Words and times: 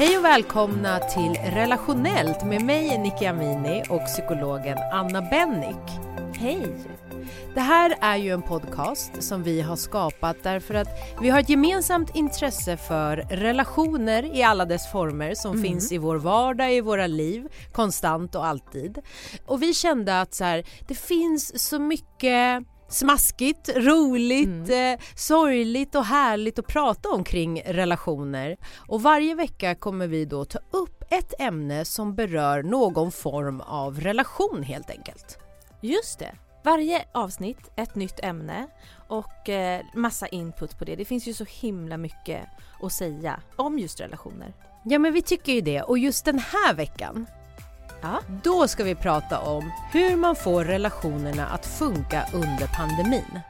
Hej 0.00 0.18
och 0.18 0.24
välkomna 0.24 0.98
till 0.98 1.32
Relationellt 1.32 2.44
med 2.44 2.64
mig 2.64 2.98
Nicky 2.98 3.26
Amini 3.26 3.82
och 3.88 4.06
psykologen 4.06 4.78
Anna 4.92 5.22
Bennick. 5.22 6.00
Hej! 6.34 6.66
Det 7.54 7.60
här 7.60 7.96
är 8.00 8.16
ju 8.16 8.30
en 8.30 8.42
podcast 8.42 9.22
som 9.22 9.42
vi 9.42 9.60
har 9.60 9.76
skapat 9.76 10.36
därför 10.42 10.74
att 10.74 10.88
vi 11.20 11.28
har 11.28 11.40
ett 11.40 11.48
gemensamt 11.48 12.16
intresse 12.16 12.76
för 12.76 13.16
relationer 13.16 14.36
i 14.36 14.42
alla 14.42 14.64
dess 14.64 14.92
former 14.92 15.34
som 15.34 15.52
mm. 15.52 15.62
finns 15.62 15.92
i 15.92 15.98
vår 15.98 16.16
vardag, 16.16 16.74
i 16.74 16.80
våra 16.80 17.06
liv, 17.06 17.48
konstant 17.72 18.34
och 18.34 18.46
alltid. 18.46 18.98
Och 19.46 19.62
vi 19.62 19.74
kände 19.74 20.20
att 20.20 20.34
så 20.34 20.44
här, 20.44 20.64
det 20.88 20.94
finns 20.94 21.68
så 21.68 21.78
mycket 21.78 22.64
smaskigt, 22.90 23.68
roligt, 23.76 24.68
mm. 24.68 24.94
eh, 24.94 25.00
sorgligt 25.14 25.94
och 25.94 26.04
härligt 26.04 26.58
att 26.58 26.66
prata 26.66 27.08
om 27.08 27.24
kring 27.24 27.62
relationer. 27.66 28.56
Och 28.88 29.02
varje 29.02 29.34
vecka 29.34 29.74
kommer 29.74 30.06
vi 30.06 30.24
då 30.24 30.44
ta 30.44 30.58
upp 30.70 31.04
ett 31.10 31.34
ämne 31.38 31.84
som 31.84 32.14
berör 32.14 32.62
någon 32.62 33.12
form 33.12 33.60
av 33.60 34.00
relation 34.00 34.62
helt 34.62 34.90
enkelt. 34.90 35.38
Just 35.80 36.18
det. 36.18 36.34
Varje 36.64 37.04
avsnitt 37.12 37.70
ett 37.76 37.94
nytt 37.94 38.20
ämne 38.22 38.66
och 39.08 39.48
eh, 39.48 39.82
massa 39.94 40.26
input 40.26 40.78
på 40.78 40.84
det. 40.84 40.96
Det 40.96 41.04
finns 41.04 41.26
ju 41.26 41.34
så 41.34 41.44
himla 41.44 41.96
mycket 41.96 42.46
att 42.82 42.92
säga 42.92 43.40
om 43.56 43.78
just 43.78 44.00
relationer. 44.00 44.54
Ja 44.84 44.98
men 44.98 45.12
vi 45.12 45.22
tycker 45.22 45.52
ju 45.52 45.60
det 45.60 45.82
och 45.82 45.98
just 45.98 46.24
den 46.24 46.38
här 46.38 46.74
veckan 46.74 47.26
Ja. 48.02 48.20
Då 48.42 48.68
ska 48.68 48.84
vi 48.84 48.94
prata 48.94 49.38
om 49.38 49.72
hur 49.92 50.16
man 50.16 50.36
får 50.36 50.64
relationerna 50.64 51.46
att 51.46 51.66
funka 51.66 52.24
under 52.34 52.66
pandemin. 52.76 53.40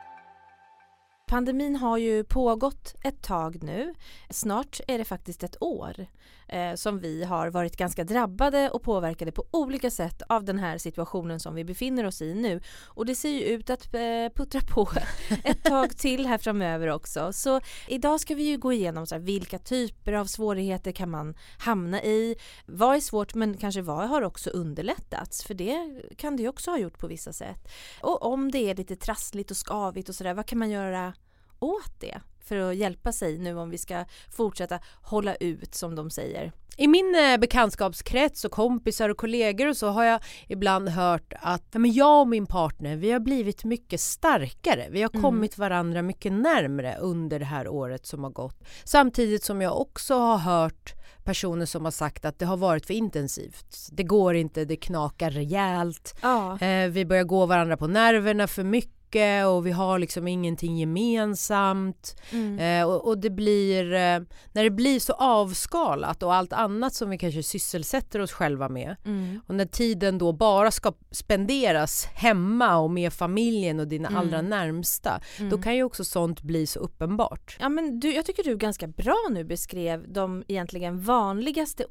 Pandemin 1.31 1.77
har 1.77 1.99
ju 1.99 2.25
pågått 2.25 2.95
ett 3.03 3.23
tag 3.23 3.63
nu. 3.63 3.95
Snart 4.31 4.81
är 4.87 4.99
det 4.99 5.05
faktiskt 5.05 5.43
ett 5.43 5.63
år 5.63 6.07
eh, 6.49 6.75
som 6.75 6.99
vi 6.99 7.25
har 7.25 7.51
varit 7.51 7.77
ganska 7.77 8.05
drabbade 8.05 8.71
och 8.71 8.83
påverkade 8.83 9.33
på 9.33 9.45
olika 9.51 9.91
sätt 9.91 10.23
av 10.29 10.45
den 10.45 10.59
här 10.59 10.79
situationen 10.79 11.41
som 11.41 11.55
vi 11.55 11.65
befinner 11.65 12.07
oss 12.07 12.23
i 12.23 12.35
nu. 12.35 12.61
Och 12.87 13.07
det 13.07 13.15
ser 13.15 13.31
ju 13.31 13.45
ut 13.45 13.71
att 13.71 13.95
eh, 13.95 14.01
puttra 14.35 14.61
på 14.61 14.89
ett 15.45 15.65
tag 15.65 15.97
till 15.97 16.27
här 16.27 16.39
framöver 16.39 16.87
också. 16.87 17.33
Så 17.33 17.61
idag 17.89 18.21
ska 18.21 18.35
vi 18.35 18.43
ju 18.43 18.59
gå 18.59 18.73
igenom 18.73 19.07
så 19.07 19.15
här, 19.15 19.23
vilka 19.23 19.59
typer 19.59 20.13
av 20.13 20.27
svårigheter 20.27 20.93
kan 20.93 21.11
man 21.11 21.35
hamna 21.59 22.03
i? 22.03 22.37
Vad 22.67 22.97
är 22.97 23.01
svårt 23.01 23.35
men 23.35 23.57
kanske 23.57 23.83
vad 23.83 24.09
har 24.09 24.23
också 24.23 24.51
underlättats? 24.51 25.45
För 25.45 25.55
det 25.55 26.03
kan 26.17 26.37
det 26.37 26.43
ju 26.43 26.49
också 26.49 26.71
ha 26.71 26.79
gjort 26.79 26.99
på 26.99 27.07
vissa 27.07 27.33
sätt. 27.33 27.69
Och 28.01 28.23
om 28.23 28.51
det 28.51 28.71
är 28.71 28.75
lite 28.75 28.97
trassligt 28.97 29.51
och 29.51 29.67
skavigt 29.67 30.09
och 30.09 30.15
sådär, 30.15 30.35
vad 30.35 30.47
kan 30.47 30.59
man 30.59 30.71
göra 30.71 31.13
åt 31.61 32.01
det 32.01 32.21
för 32.51 32.57
att 32.57 32.77
hjälpa 32.77 33.13
sig 33.13 33.39
nu 33.39 33.59
om 33.59 33.71
vi 33.71 33.79
ska 33.79 34.05
fortsätta 34.31 34.79
hålla 35.03 35.35
ut 35.35 35.75
som 35.75 35.95
de 35.95 36.11
säger. 36.11 36.53
I 36.77 36.89
min 36.89 37.15
eh, 37.15 37.39
bekantskapskrets 37.39 38.45
och 38.45 38.53
kompisar 38.53 39.09
och 39.09 39.17
kollegor 39.17 39.69
och 39.69 39.77
så 39.77 39.89
har 39.89 40.05
jag 40.05 40.21
ibland 40.49 40.89
hört 40.89 41.33
att 41.41 41.65
ja, 41.73 41.79
men 41.79 41.93
jag 41.93 42.21
och 42.21 42.29
min 42.29 42.47
partner 42.47 42.97
vi 42.97 43.11
har 43.11 43.21
blivit 43.21 43.65
mycket 43.65 44.01
starkare. 44.01 44.87
Vi 44.91 45.03
har 45.03 45.11
mm. 45.15 45.23
kommit 45.23 45.59
varandra 45.59 46.03
mycket 46.03 46.33
närmre 46.33 46.97
under 47.01 47.39
det 47.39 47.45
här 47.45 47.69
året 47.69 48.07
som 48.07 48.25
har 48.25 48.31
gått. 48.31 48.65
Samtidigt 48.85 49.45
som 49.45 49.63
jag 49.63 49.81
också 49.81 50.15
har 50.15 50.39
hört 50.39 50.95
personer 51.25 51.67
som 51.67 51.85
har 51.85 51.93
sagt 51.93 52.25
att 52.25 52.39
det 52.39 52.47
har 52.47 52.57
varit 52.57 52.87
för 52.87 52.95
intensivt. 52.95 53.89
Det 53.93 54.03
går 54.03 54.35
inte, 54.35 54.65
det 54.65 54.77
knakar 54.77 55.31
rejält. 55.31 56.15
Ja. 56.23 56.59
Eh, 56.59 56.91
vi 56.91 57.05
börjar 57.05 57.25
gå 57.25 57.47
varandra 57.47 57.77
på 57.77 57.87
nerverna 57.87 58.47
för 58.47 58.65
mycket 58.65 59.00
mycket 59.11 59.47
och 59.47 59.67
vi 59.67 59.71
har 59.71 59.99
liksom 59.99 60.29
ingenting 60.29 60.79
gemensamt. 60.79 62.17
Mm. 62.31 62.59
Eh, 62.59 62.89
och, 62.89 63.09
och, 63.09 63.19
det 63.19 63.31
blir, 63.31 63.93
eh, 63.93 64.21
när 64.53 64.65
det 64.65 64.71
blir 64.71 65.01
så 65.01 65.13
avskalat 65.13 66.23
och 66.23 66.35
allt 66.35 66.53
annat 66.53 66.95
som 66.95 67.11
vi 67.11 67.19
kanske 67.19 67.43
sysselsätter 67.43 68.21
oss 68.21 68.33
själva 68.33 68.69
med 68.69 68.97
mm. 69.05 69.41
och 69.47 69.55
när 69.55 69.67
tiden 69.67 70.19
då 70.19 70.33
bara 70.33 70.71
ska 70.71 70.93
spenderas 71.11 72.07
hemma 72.15 72.77
och 72.77 72.91
med 72.91 73.13
familjen 73.13 73.81
och 73.81 73.89
dina 73.89 74.09
mm. 74.09 74.21
allra 74.21 74.43
närmsta, 74.43 75.21
då 75.39 75.45
mm. 75.45 75.63
kan 75.63 75.77
ju 75.77 75.83
också 75.83 76.05
sånt 76.05 76.43
bli 76.43 76.67
så 76.67 76.81
uppenbart. 76.81 77.57
Ja 77.61 77.69
men 77.69 78.01
du, 78.01 78.13
jag 78.13 78.27
tycker 78.27 78.45
du 78.45 78.57
ganska 78.57 78.87
bra 78.87 79.29
nu 79.31 79.45
beskrev 79.45 80.13
de 80.13 80.45
egentligen 80.49 81.01
vanligaste 81.01 81.85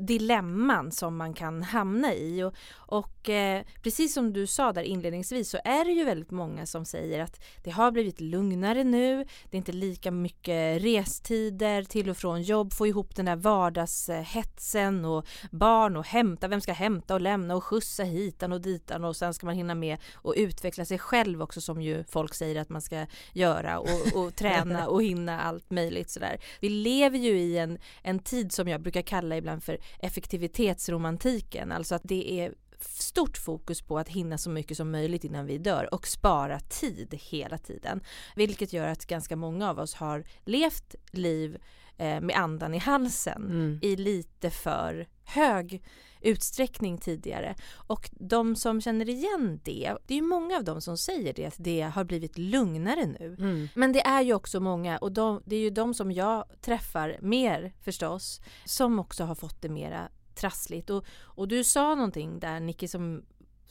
dilemman 0.00 0.92
som 0.92 1.16
man 1.16 1.34
kan 1.34 1.62
hamna 1.62 2.14
i 2.14 2.42
och, 2.42 2.54
och 2.76 3.28
eh, 3.28 3.62
precis 3.82 4.14
som 4.14 4.32
du 4.32 4.46
sa 4.46 4.72
där 4.72 4.82
inledningsvis 4.82 5.50
så 5.50 5.58
är 5.64 5.84
det 5.84 5.92
ju 5.92 6.04
väldigt 6.04 6.30
många 6.30 6.59
många 6.60 6.66
som 6.66 6.84
säger 6.84 7.20
att 7.20 7.40
det 7.64 7.70
har 7.70 7.90
blivit 7.90 8.20
lugnare 8.20 8.84
nu, 8.84 9.24
det 9.50 9.56
är 9.56 9.58
inte 9.58 9.72
lika 9.72 10.10
mycket 10.10 10.82
restider 10.82 11.84
till 11.84 12.10
och 12.10 12.16
från 12.16 12.42
jobb, 12.42 12.72
få 12.72 12.86
ihop 12.86 13.16
den 13.16 13.26
där 13.26 13.36
vardagshetsen 13.36 15.04
och 15.04 15.26
barn 15.50 15.96
och 15.96 16.06
hämta, 16.06 16.48
vem 16.48 16.60
ska 16.60 16.72
hämta 16.72 17.14
och 17.14 17.20
lämna 17.20 17.56
och 17.56 17.64
skjutsa 17.64 18.04
hitan 18.04 18.52
och 18.52 18.60
ditan 18.60 19.04
och 19.04 19.16
sen 19.16 19.34
ska 19.34 19.46
man 19.46 19.54
hinna 19.54 19.74
med 19.74 19.98
och 20.14 20.34
utveckla 20.36 20.84
sig 20.84 20.98
själv 20.98 21.42
också 21.42 21.60
som 21.60 21.82
ju 21.82 22.04
folk 22.04 22.34
säger 22.34 22.60
att 22.60 22.68
man 22.68 22.82
ska 22.82 23.06
göra 23.32 23.78
och, 23.78 24.14
och 24.14 24.34
träna 24.40 24.88
och 24.88 25.02
hinna 25.02 25.40
allt 25.40 25.70
möjligt 25.70 26.10
sådär. 26.10 26.38
Vi 26.60 26.68
lever 26.68 27.18
ju 27.18 27.38
i 27.38 27.58
en, 27.58 27.78
en 28.02 28.18
tid 28.18 28.52
som 28.52 28.68
jag 28.68 28.80
brukar 28.80 29.02
kalla 29.02 29.36
ibland 29.36 29.64
för 29.64 29.78
effektivitetsromantiken, 30.00 31.72
alltså 31.72 31.94
att 31.94 32.04
det 32.04 32.40
är 32.40 32.54
stort 32.84 33.38
fokus 33.38 33.82
på 33.82 33.98
att 33.98 34.08
hinna 34.08 34.38
så 34.38 34.50
mycket 34.50 34.76
som 34.76 34.90
möjligt 34.90 35.24
innan 35.24 35.46
vi 35.46 35.58
dör 35.58 35.94
och 35.94 36.06
spara 36.06 36.60
tid 36.60 37.18
hela 37.22 37.58
tiden. 37.58 38.00
Vilket 38.36 38.72
gör 38.72 38.86
att 38.86 39.06
ganska 39.06 39.36
många 39.36 39.70
av 39.70 39.78
oss 39.78 39.94
har 39.94 40.24
levt 40.44 40.94
liv 41.10 41.58
eh, 41.96 42.20
med 42.20 42.36
andan 42.36 42.74
i 42.74 42.78
halsen 42.78 43.44
mm. 43.44 43.78
i 43.82 43.96
lite 43.96 44.50
för 44.50 45.08
hög 45.24 45.82
utsträckning 46.20 46.98
tidigare. 46.98 47.54
Och 47.74 48.10
de 48.12 48.56
som 48.56 48.80
känner 48.80 49.08
igen 49.08 49.60
det, 49.64 49.94
det 50.06 50.14
är 50.14 50.16
ju 50.16 50.22
många 50.22 50.56
av 50.56 50.64
dem 50.64 50.80
som 50.80 50.96
säger 50.96 51.32
det, 51.32 51.46
att 51.46 51.54
det 51.58 51.80
har 51.80 52.04
blivit 52.04 52.38
lugnare 52.38 53.06
nu. 53.06 53.36
Mm. 53.38 53.68
Men 53.74 53.92
det 53.92 54.00
är 54.00 54.22
ju 54.22 54.34
också 54.34 54.60
många, 54.60 54.98
och 54.98 55.12
de, 55.12 55.42
det 55.46 55.56
är 55.56 55.60
ju 55.60 55.70
de 55.70 55.94
som 55.94 56.12
jag 56.12 56.44
träffar 56.60 57.18
mer 57.20 57.72
förstås, 57.80 58.40
som 58.64 58.98
också 58.98 59.24
har 59.24 59.34
fått 59.34 59.62
det 59.62 59.68
mera 59.68 60.08
trassligt. 60.40 60.90
Och, 60.90 61.04
och 61.10 61.48
du 61.48 61.64
sa 61.64 61.94
någonting 61.94 62.40
där 62.40 62.60
Nicky 62.60 62.88
som 62.88 63.22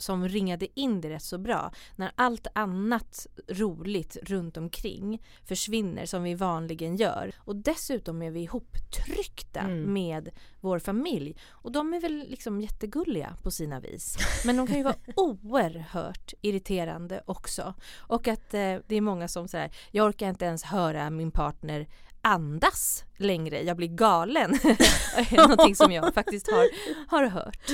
som 0.02 0.28
ringade 0.28 0.80
in 0.80 1.02
det 1.02 1.10
rätt 1.10 1.24
så 1.24 1.38
bra. 1.38 1.72
När 1.96 2.12
allt 2.16 2.48
annat 2.54 3.28
roligt 3.48 4.18
runt 4.24 4.58
omkring 4.58 5.22
försvinner 5.46 6.06
som 6.06 6.24
vi 6.24 6.36
vanligen 6.36 6.96
gör. 6.96 7.36
Och 7.38 7.56
dessutom 7.56 8.22
är 8.22 8.32
vi 8.32 8.40
ihoptryckta 8.40 9.60
mm. 9.60 9.94
med 9.94 10.30
vår 10.60 10.80
familj. 10.80 11.36
Och 11.50 11.72
de 11.72 11.94
är 11.94 12.00
väl 12.00 12.26
liksom 12.28 12.62
jättegulliga 12.62 13.36
på 13.44 13.52
sina 13.52 13.80
vis. 13.80 14.18
Men 14.46 14.58
de 14.58 14.68
kan 14.68 14.78
ju 14.78 14.84
vara 14.84 14.96
oerhört 15.16 16.34
irriterande 16.42 17.22
också. 17.26 17.74
Och 17.98 18.28
att 18.28 18.54
eh, 18.54 18.76
det 18.88 18.96
är 18.96 19.02
många 19.02 19.28
som 19.28 19.48
säger 19.48 19.72
jag 19.92 20.08
orkar 20.08 20.30
inte 20.30 20.46
ens 20.46 20.64
höra 20.64 21.10
min 21.10 21.32
partner 21.32 21.88
andas 22.22 23.04
längre, 23.18 23.62
jag 23.62 23.78
blir 23.78 23.88
galen. 23.88 24.52
Någonting 25.32 25.76
som 25.76 25.92
jag 25.92 26.14
faktiskt 26.14 26.52
har, 26.52 26.68
har 27.08 27.26
hört. 27.26 27.72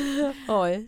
Oj. 0.48 0.88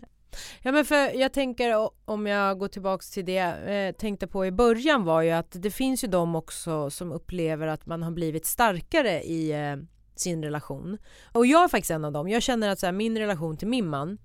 Ja 0.62 0.72
men 0.72 0.84
för 0.84 1.20
jag 1.20 1.32
tänker 1.32 1.90
om 2.04 2.26
jag 2.26 2.58
går 2.58 2.68
tillbaks 2.68 3.10
till 3.10 3.24
det 3.24 3.32
jag 3.32 3.86
eh, 3.86 3.92
tänkte 3.92 4.26
på 4.26 4.46
i 4.46 4.52
början 4.52 5.04
var 5.04 5.22
ju 5.22 5.30
att 5.30 5.62
det 5.62 5.70
finns 5.70 6.04
ju 6.04 6.08
de 6.08 6.34
också 6.34 6.90
som 6.90 7.12
upplever 7.12 7.66
att 7.66 7.86
man 7.86 8.02
har 8.02 8.10
blivit 8.10 8.46
starkare 8.46 9.22
i 9.22 9.50
eh, 9.52 9.76
sin 10.16 10.42
relation. 10.42 10.98
Och 11.32 11.46
jag 11.46 11.64
är 11.64 11.68
faktiskt 11.68 11.90
en 11.90 12.04
av 12.04 12.12
dem. 12.12 12.28
Jag 12.28 12.42
känner 12.42 12.68
att 12.68 12.78
så 12.78 12.86
här, 12.86 12.92
min 12.92 13.18
relation 13.18 13.56
till 13.56 13.68
min 13.68 13.88
man 13.88 14.18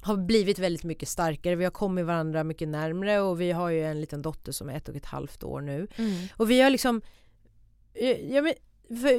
har 0.00 0.16
blivit 0.16 0.58
väldigt 0.58 0.84
mycket 0.84 1.08
starkare. 1.08 1.56
Vi 1.56 1.64
har 1.64 1.70
kommit 1.70 2.06
varandra 2.06 2.44
mycket 2.44 2.68
närmre 2.68 3.20
och 3.20 3.40
vi 3.40 3.52
har 3.52 3.68
ju 3.68 3.84
en 3.84 4.00
liten 4.00 4.22
dotter 4.22 4.52
som 4.52 4.68
är 4.68 4.76
ett 4.76 4.88
och 4.88 4.96
ett 4.96 5.06
halvt 5.06 5.44
år 5.44 5.60
nu. 5.60 5.88
Mm. 5.96 6.26
Och 6.36 6.50
vi 6.50 6.60
har 6.60 6.70
liksom 6.70 7.02
Eh, 7.98 8.34
jag, 8.34 8.44
men, 8.44 8.54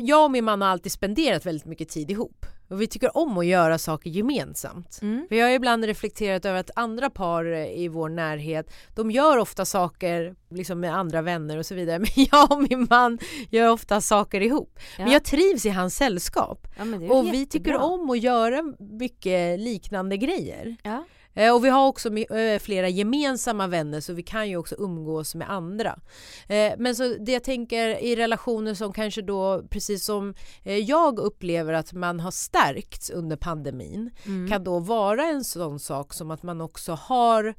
jag 0.06 0.26
och 0.26 0.32
min 0.32 0.46
man 0.46 0.62
har 0.62 0.70
alltid 0.70 0.92
spenderat 0.92 1.46
väldigt 1.46 1.66
mycket 1.66 1.90
tid 1.90 2.12
ihop. 2.12 2.46
Och 2.70 2.82
vi 2.82 2.88
tycker 2.88 3.18
om 3.18 3.38
att 3.38 3.46
göra 3.46 3.78
saker 3.78 4.10
gemensamt. 4.10 5.00
Mm. 5.02 5.28
Vi 5.30 5.40
har 5.40 5.50
ibland 5.50 5.86
reflekterat 5.86 6.46
över 6.46 6.60
att 6.60 6.72
andra 6.76 7.10
par 7.10 7.46
i 7.56 7.88
vår 7.88 8.10
närhet, 8.10 8.74
de 8.96 9.12
gör 9.12 9.38
ofta 9.38 9.66
saker 9.66 10.36
liksom 10.50 10.80
med 10.80 10.96
andra 10.96 11.22
vänner 11.22 11.58
och 11.58 11.66
så 11.66 11.76
vidare. 11.76 12.00
Men 12.16 12.26
jag 12.32 12.52
och 12.52 12.62
min 12.70 12.88
man 12.90 13.20
gör 13.50 13.70
ofta 13.70 14.02
saker 14.02 14.42
ihop. 14.42 14.80
Ja. 14.98 15.04
Men 15.04 15.14
jag 15.14 15.24
trivs 15.24 15.66
i 15.66 15.70
hans 15.70 15.96
sällskap. 15.96 16.68
Ja, 16.78 16.84
Och 17.10 17.26
vi 17.26 17.46
tycker 17.46 17.70
jättebra. 17.70 17.78
om 17.86 18.10
att 18.10 18.20
göra 18.20 18.74
mycket 18.80 19.60
liknande 19.60 20.18
grejer. 20.18 20.76
Ja. 20.84 21.04
Eh, 21.40 21.56
Och 21.56 21.66
vi 21.66 21.70
har 21.70 21.88
också 21.88 22.18
eh, 22.18 22.60
flera 22.60 22.90
gemensamma 22.90 23.68
vänner 23.68 24.00
så 24.02 24.14
vi 24.14 24.24
kan 24.24 24.50
ju 24.50 24.58
också 24.58 24.76
umgås 24.78 25.36
med 25.36 25.52
andra. 25.52 26.00
Eh, 26.48 26.74
Men 26.78 26.96
så 26.96 27.04
det 27.20 27.32
jag 27.32 27.44
tänker 27.44 28.04
i 28.04 28.16
relationer 28.16 28.74
som 28.74 28.94
kanske 28.94 29.22
då 29.22 29.64
precis 29.70 30.06
som 30.06 30.34
jag 30.88 31.20
upplever 31.20 31.74
att 31.74 31.94
man 31.94 32.20
har 32.20 32.32
stärkts 32.32 33.10
under 33.10 33.36
pandemin 33.38 34.12
Mm. 34.26 34.50
kan 34.50 34.64
då 34.64 34.80
vara 34.80 35.24
en 35.26 35.44
sån 35.44 35.80
sak 35.80 36.14
som 36.14 36.32
att 36.32 36.44
man 36.44 36.62
också 36.62 36.92
har 36.94 37.54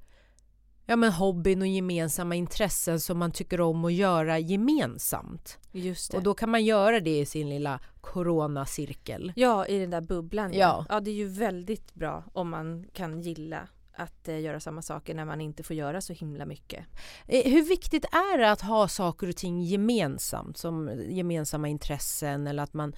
ja, 0.86 0.96
men 0.96 1.12
hobbyn 1.12 1.60
och 1.62 1.66
gemensamma 1.68 2.34
intressen 2.34 3.00
som 3.00 3.18
man 3.18 3.30
tycker 3.32 3.60
om 3.60 3.84
att 3.84 3.92
göra 3.92 4.38
gemensamt. 4.38 5.58
Just 5.72 6.10
det. 6.10 6.16
Och 6.16 6.22
då 6.22 6.34
kan 6.34 6.50
man 6.50 6.64
göra 6.64 7.00
det 7.00 7.18
i 7.18 7.26
sin 7.26 7.48
lilla 7.48 7.80
coronacirkel. 8.00 9.32
Ja, 9.36 9.66
i 9.66 9.78
den 9.78 9.90
där 9.90 10.00
bubblan. 10.00 10.52
Ja. 10.52 10.86
ja, 10.88 11.00
det 11.00 11.10
är 11.10 11.14
ju 11.14 11.28
väldigt 11.28 11.94
bra 11.94 12.24
om 12.32 12.50
man 12.50 12.86
kan 12.92 13.20
gilla 13.20 13.68
att 13.92 14.28
eh, 14.28 14.40
göra 14.40 14.60
samma 14.60 14.82
saker 14.82 15.14
när 15.14 15.24
man 15.24 15.40
inte 15.40 15.62
får 15.62 15.76
göra 15.76 16.00
så 16.00 16.12
himla 16.12 16.46
mycket. 16.46 16.86
Eh, 17.26 17.52
Hur 17.52 17.68
viktigt 17.68 18.04
är 18.04 18.38
det 18.38 18.50
att 18.50 18.60
ha 18.60 18.88
saker 18.88 19.28
och 19.28 19.36
ting 19.36 19.62
gemensamt 19.62 20.56
som 20.58 20.90
gemensamma 21.08 21.68
intressen 21.68 22.46
eller 22.46 22.62
att 22.62 22.74
man 22.74 22.92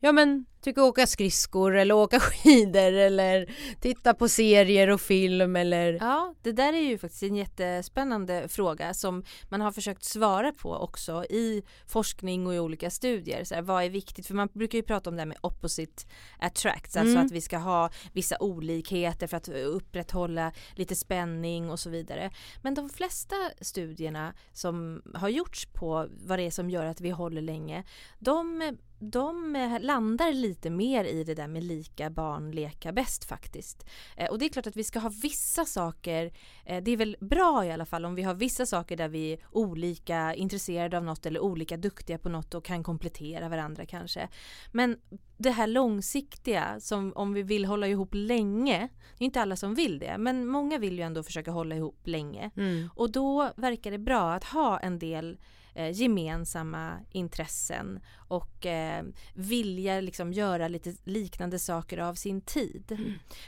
ja 0.00 0.12
men 0.12 0.46
tycker 0.66 0.82
åka 0.82 1.06
skridskor 1.06 1.76
eller 1.76 1.94
åka 1.94 2.20
skidor 2.20 2.92
eller 2.92 3.54
titta 3.80 4.14
på 4.14 4.28
serier 4.28 4.90
och 4.90 5.00
film 5.00 5.56
eller 5.56 5.92
Ja, 6.00 6.34
det 6.42 6.52
där 6.52 6.72
är 6.72 6.80
ju 6.80 6.98
faktiskt 6.98 7.22
en 7.22 7.36
jättespännande 7.36 8.48
fråga 8.48 8.94
som 8.94 9.24
man 9.48 9.60
har 9.60 9.72
försökt 9.72 10.04
svara 10.04 10.52
på 10.52 10.74
också 10.76 11.24
i 11.24 11.62
forskning 11.86 12.46
och 12.46 12.54
i 12.54 12.58
olika 12.58 12.90
studier. 12.90 13.44
Så 13.44 13.54
här, 13.54 13.62
vad 13.62 13.84
är 13.84 13.90
viktigt? 13.90 14.26
För 14.26 14.34
man 14.34 14.48
brukar 14.52 14.78
ju 14.78 14.82
prata 14.82 15.10
om 15.10 15.16
det 15.16 15.20
här 15.20 15.26
med 15.26 15.38
opposite 15.40 16.02
attracts, 16.38 16.96
alltså 16.96 17.14
Mm. 17.16 17.26
att 17.26 17.32
vi 17.32 17.40
ska 17.40 17.58
ha 17.58 17.90
vissa 18.12 18.36
olikheter 18.40 19.26
för 19.26 19.36
att 19.36 19.48
upprätthålla 19.48 20.52
lite 20.74 20.96
spänning 20.96 21.70
och 21.70 21.80
så 21.80 21.90
vidare. 21.90 22.30
Men 22.62 22.74
de 22.74 22.88
flesta 22.88 23.36
studierna 23.60 24.34
som 24.52 25.02
har 25.14 25.28
gjorts 25.28 25.66
på 25.72 26.08
vad 26.26 26.38
det 26.38 26.42
är 26.42 26.50
som 26.50 26.70
gör 26.70 26.86
att 26.86 27.00
vi 27.00 27.10
håller 27.10 27.42
länge, 27.42 27.84
de 28.18 28.76
de 28.98 29.52
landar 29.80 30.32
lite 30.32 30.55
mer 30.64 31.04
i 31.04 31.24
det 31.24 31.34
där 31.34 31.48
med 31.48 31.64
lika 31.64 32.10
barn 32.10 32.50
leka 32.50 32.92
bäst 32.92 33.24
faktiskt. 33.24 33.86
Eh, 34.16 34.30
och 34.30 34.38
det 34.38 34.44
är 34.44 34.48
klart 34.48 34.66
att 34.66 34.76
vi 34.76 34.84
ska 34.84 34.98
ha 34.98 35.12
vissa 35.22 35.64
saker, 35.64 36.32
eh, 36.64 36.82
det 36.82 36.90
är 36.90 36.96
väl 36.96 37.16
bra 37.20 37.64
i 37.64 37.72
alla 37.72 37.86
fall 37.86 38.04
om 38.04 38.14
vi 38.14 38.22
har 38.22 38.34
vissa 38.34 38.66
saker 38.66 38.96
där 38.96 39.08
vi 39.08 39.32
är 39.32 39.38
olika 39.50 40.34
intresserade 40.34 40.96
av 40.96 41.04
något 41.04 41.26
eller 41.26 41.40
olika 41.40 41.76
duktiga 41.76 42.18
på 42.18 42.28
något 42.28 42.54
och 42.54 42.64
kan 42.64 42.82
komplettera 42.82 43.48
varandra 43.48 43.86
kanske. 43.86 44.28
Men 44.72 44.98
det 45.38 45.50
här 45.50 45.66
långsiktiga 45.66 46.80
som 46.80 47.12
om 47.16 47.32
vi 47.32 47.42
vill 47.42 47.64
hålla 47.64 47.88
ihop 47.88 48.10
länge, 48.12 48.88
det 49.18 49.24
är 49.24 49.26
inte 49.26 49.42
alla 49.42 49.56
som 49.56 49.74
vill 49.74 49.98
det, 49.98 50.18
men 50.18 50.46
många 50.46 50.78
vill 50.78 50.98
ju 50.98 51.02
ändå 51.02 51.22
försöka 51.22 51.50
hålla 51.50 51.76
ihop 51.76 52.06
länge. 52.06 52.50
Mm. 52.56 52.90
Och 52.94 53.12
då 53.12 53.50
verkar 53.56 53.90
det 53.90 53.98
bra 53.98 54.32
att 54.32 54.44
ha 54.44 54.78
en 54.78 54.98
del 54.98 55.38
eh, 55.76 55.90
gemensamma 55.90 56.98
intressen 57.10 58.00
och 58.28 58.66
eh, 58.66 59.04
vilja 59.34 60.00
liksom 60.00 60.32
göra 60.32 60.68
lite 60.68 60.94
liknande 61.04 61.58
saker 61.58 61.98
av 61.98 62.14
sin 62.14 62.40
tid. 62.40 62.98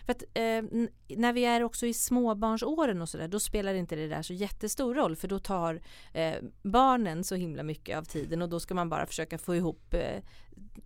För 0.06 0.12
att 0.12 0.22
eh, 0.22 0.62
när 1.08 1.32
vi 1.32 1.44
är 1.44 1.62
också 1.62 1.86
i 1.86 1.94
småbarnsåren 1.94 3.02
och 3.02 3.08
sådär 3.08 3.28
då 3.28 3.40
spelar 3.40 3.74
inte 3.74 3.96
det 3.96 4.08
där 4.08 4.22
så 4.22 4.32
jättestor 4.32 4.94
roll 4.94 5.16
för 5.16 5.28
då 5.28 5.38
tar 5.38 5.80
eh, 6.12 6.34
barnen 6.62 7.24
så 7.24 7.34
himla 7.34 7.62
mycket 7.62 7.98
av 7.98 8.04
tiden 8.04 8.42
och 8.42 8.48
då 8.48 8.60
ska 8.60 8.74
man 8.74 8.88
bara 8.88 9.06
försöka 9.06 9.38
få 9.38 9.56
ihop 9.56 9.94
eh, 9.94 10.22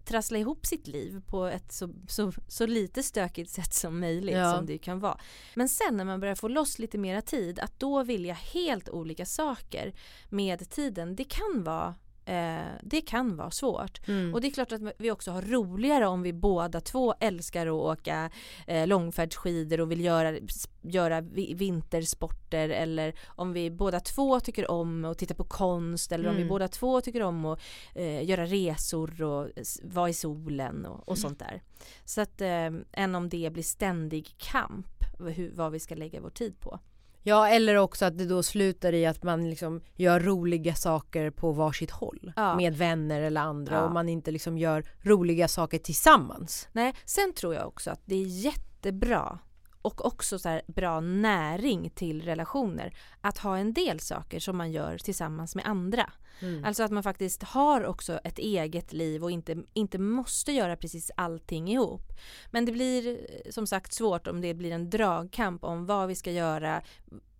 trassla 0.05 0.39
ihop 0.39 0.67
sitt 0.67 0.87
liv 0.87 1.23
på 1.27 1.47
ett 1.47 1.73
så, 1.73 1.89
så, 2.09 2.33
så 2.49 2.67
lite 2.67 3.03
stökigt 3.03 3.51
sätt 3.51 3.75
som 3.75 4.01
möjligt 4.01 4.35
Ja. 4.37 4.57
som 4.57 4.67
det 4.67 4.79
kan 4.79 5.01
vara. 5.01 5.19
Men 5.55 5.69
sen 5.69 5.97
när 5.97 6.05
man 6.05 6.21
börjar 6.21 6.35
få 6.35 6.49
loss 6.49 6.79
lite 6.79 6.99
mera 6.99 7.23
tid 7.23 7.59
att 7.59 7.81
då 7.81 8.03
vilja 8.03 8.35
helt 8.35 8.89
olika 8.89 9.27
saker 9.27 9.95
med 10.29 10.71
tiden 10.71 11.17
det 11.17 11.25
kan 11.25 11.63
vara 11.65 11.95
eh, 12.25 12.63
det 12.83 13.01
kan 13.01 13.37
vara 13.37 13.51
svårt. 13.51 14.09
Mm. 14.09 14.35
Och 14.35 14.41
det 14.41 14.47
är 14.47 14.51
klart 14.53 14.73
att 14.73 14.81
vi 14.99 15.11
också 15.11 15.31
har 15.31 15.43
roligare 15.43 16.07
om 16.07 16.23
vi 16.23 16.33
båda 16.33 16.81
två 16.81 17.15
älskar 17.21 17.67
att 17.67 17.73
åka 17.73 18.31
eh, 18.67 18.87
långfärdsskidor 18.87 19.81
och 19.81 19.91
vill 19.91 20.01
göra, 20.05 20.37
göra 20.83 21.21
vi- 21.21 21.55
vintersporter 21.55 22.69
eller 22.69 23.15
om 23.27 23.53
vi 23.53 23.71
båda 23.71 24.01
två 24.01 24.41
tycker 24.41 24.71
om 24.71 25.05
att 25.05 25.19
titta 25.19 25.35
på 25.35 25.45
konst 25.45 26.13
eller 26.13 26.29
om 26.29 26.35
vi 26.35 26.43
Mm. 26.43 26.49
båda 26.49 26.69
två 26.69 27.01
tycker 27.01 27.23
om 27.23 27.45
att 27.45 27.61
eh, 27.95 28.25
göra 28.29 28.47
resor 28.47 29.23
och 29.23 29.49
vara 29.83 30.09
i 30.09 30.15
solen 30.15 30.87
och, 30.87 31.09
och 31.09 31.19
sånt 31.19 31.39
där. 31.39 31.63
Så 32.05 32.21
att 32.21 32.41
eh, 32.41 32.71
än 32.93 33.15
om 33.15 33.29
det 33.29 33.51
blir 33.53 33.63
ständig 33.63 34.35
kamp 34.39 34.87
hur, 35.19 35.53
vad 35.55 35.73
vi 35.73 35.81
ska 35.81 35.95
lägga 35.95 36.21
vår 36.21 36.31
tid 36.31 36.61
på. 36.61 36.79
Ja 37.23 37.49
eller 37.49 37.77
också 37.77 38.05
att 38.05 38.19
det 38.19 38.25
då 38.27 38.43
slutar 38.43 38.93
i 38.93 39.07
att 39.07 39.23
man 39.23 39.51
liksom 39.51 39.81
gör 39.97 40.21
roliga 40.21 40.75
saker 40.75 41.31
på 41.31 41.53
varsitt 41.53 41.91
håll 41.91 42.33
Ja. 42.37 42.57
med 42.57 42.77
vänner 42.77 43.21
eller 43.23 43.41
andra 43.41 43.75
Ja. 43.75 43.83
och 43.85 43.93
man 43.93 44.09
inte 44.09 44.31
liksom 44.31 44.59
gör 44.59 44.85
roliga 45.03 45.49
saker 45.49 45.79
tillsammans. 45.79 46.69
Nej, 46.73 46.95
sen 47.05 47.33
tror 47.33 47.55
jag 47.55 47.67
också 47.69 47.91
att 47.91 48.01
det 48.05 48.15
är 48.15 48.27
jättebra 48.45 49.39
och 49.83 50.07
också 50.07 50.39
så 50.39 50.49
här 50.49 50.63
bra 50.67 51.01
näring 51.01 51.91
till 51.91 52.23
relationer 52.23 52.95
att 53.21 53.39
ha 53.39 53.59
en 53.59 53.73
del 53.73 54.01
saker 54.01 54.41
som 54.41 54.57
man 54.57 54.73
gör 54.73 54.99
tillsammans 54.99 55.55
med 55.55 55.67
andra. 55.67 56.13
Mm. 56.41 56.65
Alltså 56.65 56.83
att 56.83 56.91
man 56.91 57.03
faktiskt 57.03 57.43
har 57.43 57.85
också 57.85 58.21
ett 58.25 58.39
eget 58.39 58.93
liv 58.93 59.25
och 59.25 59.31
inte, 59.31 59.57
inte 59.73 59.99
måste 59.99 60.53
göra 60.53 60.77
precis 60.77 61.11
allting 61.17 61.69
ihop. 61.69 62.13
Men 62.51 62.65
det 62.65 62.73
blir 62.73 63.09
eh, 63.09 63.51
som 63.51 63.67
sagt 63.67 63.93
svårt 63.93 64.27
om 64.27 64.41
det 64.41 64.55
blir 64.55 64.73
en 64.73 64.91
dragkamp 64.91 65.65
om 65.65 65.87
vad 65.87 66.09
vi 66.09 66.15
ska 66.15 66.31
göra 66.31 66.83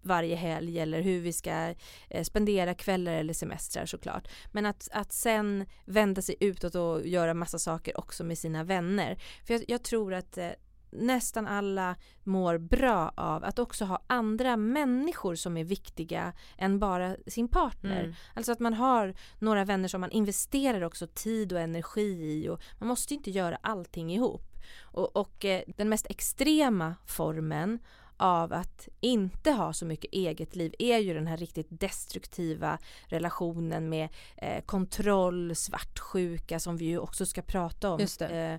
varje 0.03 0.37
helg 0.37 0.79
eller 0.79 1.01
hur 1.01 1.21
vi 1.21 1.33
ska 1.33 1.75
eh, 2.11 2.25
spendera 2.25 2.75
kvällar 2.75 3.13
eller 3.13 3.35
semestrar 3.35 3.87
såklart. 3.87 4.29
Men 4.53 4.67
att, 4.67 4.89
att 4.93 5.13
sen 5.13 5.67
vända 5.85 6.23
sig 6.23 6.37
utåt 6.41 6.75
och 6.75 7.07
göra 7.07 7.35
massa 7.35 7.59
saker 7.59 7.99
också 7.99 8.25
med 8.25 8.39
sina 8.39 8.65
vänner. 8.65 9.19
För 9.47 9.55
jag, 9.55 9.65
jag 9.69 9.83
tror 9.83 10.15
att 10.15 10.39
eh, 10.39 10.51
nästan 10.93 11.47
alla 11.47 11.97
mår 12.23 12.59
bra 12.59 13.13
av 13.17 13.45
att 13.45 13.59
också 13.59 13.85
ha 13.85 14.03
andra 14.07 14.57
människor 14.57 15.35
som 15.35 15.57
är 15.57 15.65
viktiga 15.65 16.33
än 16.59 16.79
bara 16.79 17.17
sin 17.27 17.49
partner. 17.49 18.01
Mm. 18.01 18.15
Alltså 18.35 18.53
att 18.53 18.61
man 18.61 18.75
har 18.75 19.15
några 19.39 19.65
vänner 19.65 19.89
som 19.89 20.01
man 20.01 20.11
investerar 20.11 20.83
också 20.83 21.07
tid 21.07 21.53
och 21.53 21.61
energi 21.61 22.43
i 22.43 22.49
och 22.49 22.61
man 22.79 22.89
måste 22.89 23.15
inte 23.15 23.31
göra 23.31 23.59
allting 23.63 24.13
ihop. 24.13 24.53
Och, 24.81 25.17
och 25.17 25.45
eh, 25.45 25.63
den 25.77 25.89
mest 25.89 26.07
extrema 26.11 26.95
formen 27.07 27.79
av 28.17 28.53
att 28.53 28.89
inte 29.01 29.51
ha 29.51 29.73
så 29.73 29.87
mycket 29.87 30.13
eget 30.13 30.57
liv 30.57 30.75
är 30.79 30.99
ju 30.99 31.15
den 31.15 31.27
här 31.27 31.37
riktigt 31.37 31.67
destruktiva 31.71 32.79
relationen 33.07 33.89
med 33.89 34.09
eh, 34.37 34.65
kontroll, 34.65 35.55
svartsjuka 35.55 36.61
som 36.61 36.77
vi 36.77 36.85
ju 36.85 36.99
också 36.99 37.27
ska 37.27 37.43
prata 37.43 37.91
om. 37.91 38.01
Eh, 38.21 38.53